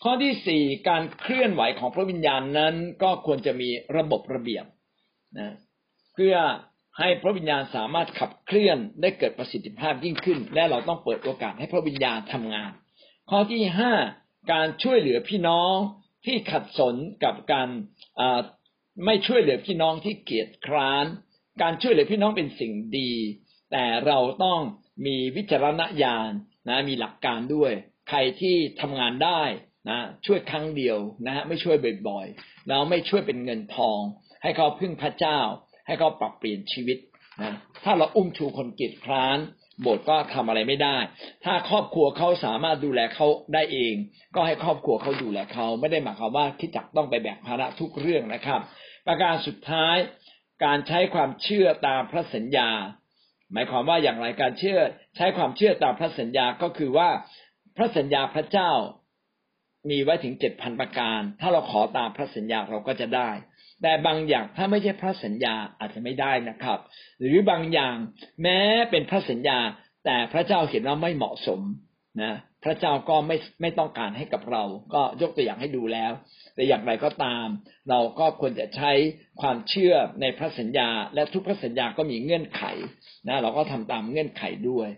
[0.04, 4.66] ข้อที่สี่การเคลื่อนไหวของพระวิญญาณนั้นก็ควรจะมีระบบระเบียบ
[5.40, 5.54] นะ
[6.14, 6.36] เพื่อ
[7.00, 12.72] ให้พระวิญญาณสามารถขับเคลื่อนได้เกิดประสิทธิภาพยิ่งขึ้น และเราต้องเปิดโอกาสให้พระวิญญาณทำงาน
[13.30, 13.94] ข้อที่ห้า
[14.52, 15.76] การช่วยเหลือพี่น้อง
[16.26, 17.68] ที่ขัดสนกับการ
[19.06, 21.06] ไม่ช่วยเหลือพี่น้องที่เกียจคร้าน
[21.62, 23.12] การช่วยเหลือพี่น้องเป็นสิ่งดี
[23.72, 24.60] แต่เราต้อง
[25.06, 26.32] มีวิจารณญาณ
[26.68, 27.72] นะมีหลักการด้วย
[28.10, 29.42] ใครที่ทำงานได้
[29.90, 31.76] นะช่วยครั้งเดียวนะฮะไม่ช่วย
[32.08, 34.00] บ่อยๆแล้วไม่ช่วยเป็นเงินทอง
[34.44, 35.40] ให้เขาพึ่งพระเจ้า
[35.88, 36.98] ให้เขาปรับเปลี่ยนชีวิต
[37.42, 39.38] นะถ้าเราอุ้มชูคนกิจคร้าน
[39.82, 40.98] โบสถ์ก็ทำอะไรไม่ได้
[41.44, 43.94] ถ้าครอบครัวเขาสามารถดูแลเขาได้เอง
[44.36, 48.60] ก็ให้ครอบครัวเขาดูแลเขาไม่ได้หมายความว่าคิดจักต้องไปแบกภาระทุกเรื่องนะครับ
[49.08, 49.96] ประการสุดท้าย
[50.66, 52.70] การใช้ความเชื่อตามพระสัญญา
[53.52, 54.80] หมายความว่าอย่างไรการเชื่อ
[55.16, 57.10] ใช้ความเชื่อตามพระสัญญาก็คือว่า
[57.78, 58.72] พระสัญญาพระเจ้า
[59.90, 63.30] มีไว้ถึงเจ็ดพันประการ ถ้าเราขอตามพระสัญญาเราก็จะได้
[63.82, 66.80] แต่บางอย่างถ้าไม่ใช่พระสัญญาอาจจะไม่ได้นะครับ
[67.20, 67.96] หรือบางอย่าง
[68.42, 68.60] แม้
[68.92, 69.60] เป็นพระสัญญา
[70.06, 71.62] แต่พระเจ้าเห็นว่าไม่เหมาะสม
[72.24, 72.34] นะ
[72.64, 76.12] พระเจ้าก็ไม่ไม่ต้องการให้กับเรา ก็ยกตัวอย่างให้ดูแล้ว
[76.56, 77.46] แต่อย่างไรก็ตาม
[77.90, 78.92] เราก็ควรจะใช้
[79.42, 82.64] ความเชื่อในพระสัญญา และทุกพระสัญญาก็มีเงื่อนไข
[83.28, 84.90] นะเราก็ทำตามเงื่อนไขด้วย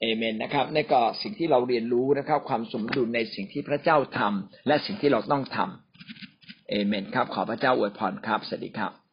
[0.00, 9.03] เอเมนนะครับในก็สิ่งที่เราเรียนรู้นะครับ ความสมดุลในสิ่งที่พระเจ้าทำและสิ่งที่เราต้องทำเอเมนครับ ขอพระเจ้าอวยพรครับสวัสดีครับ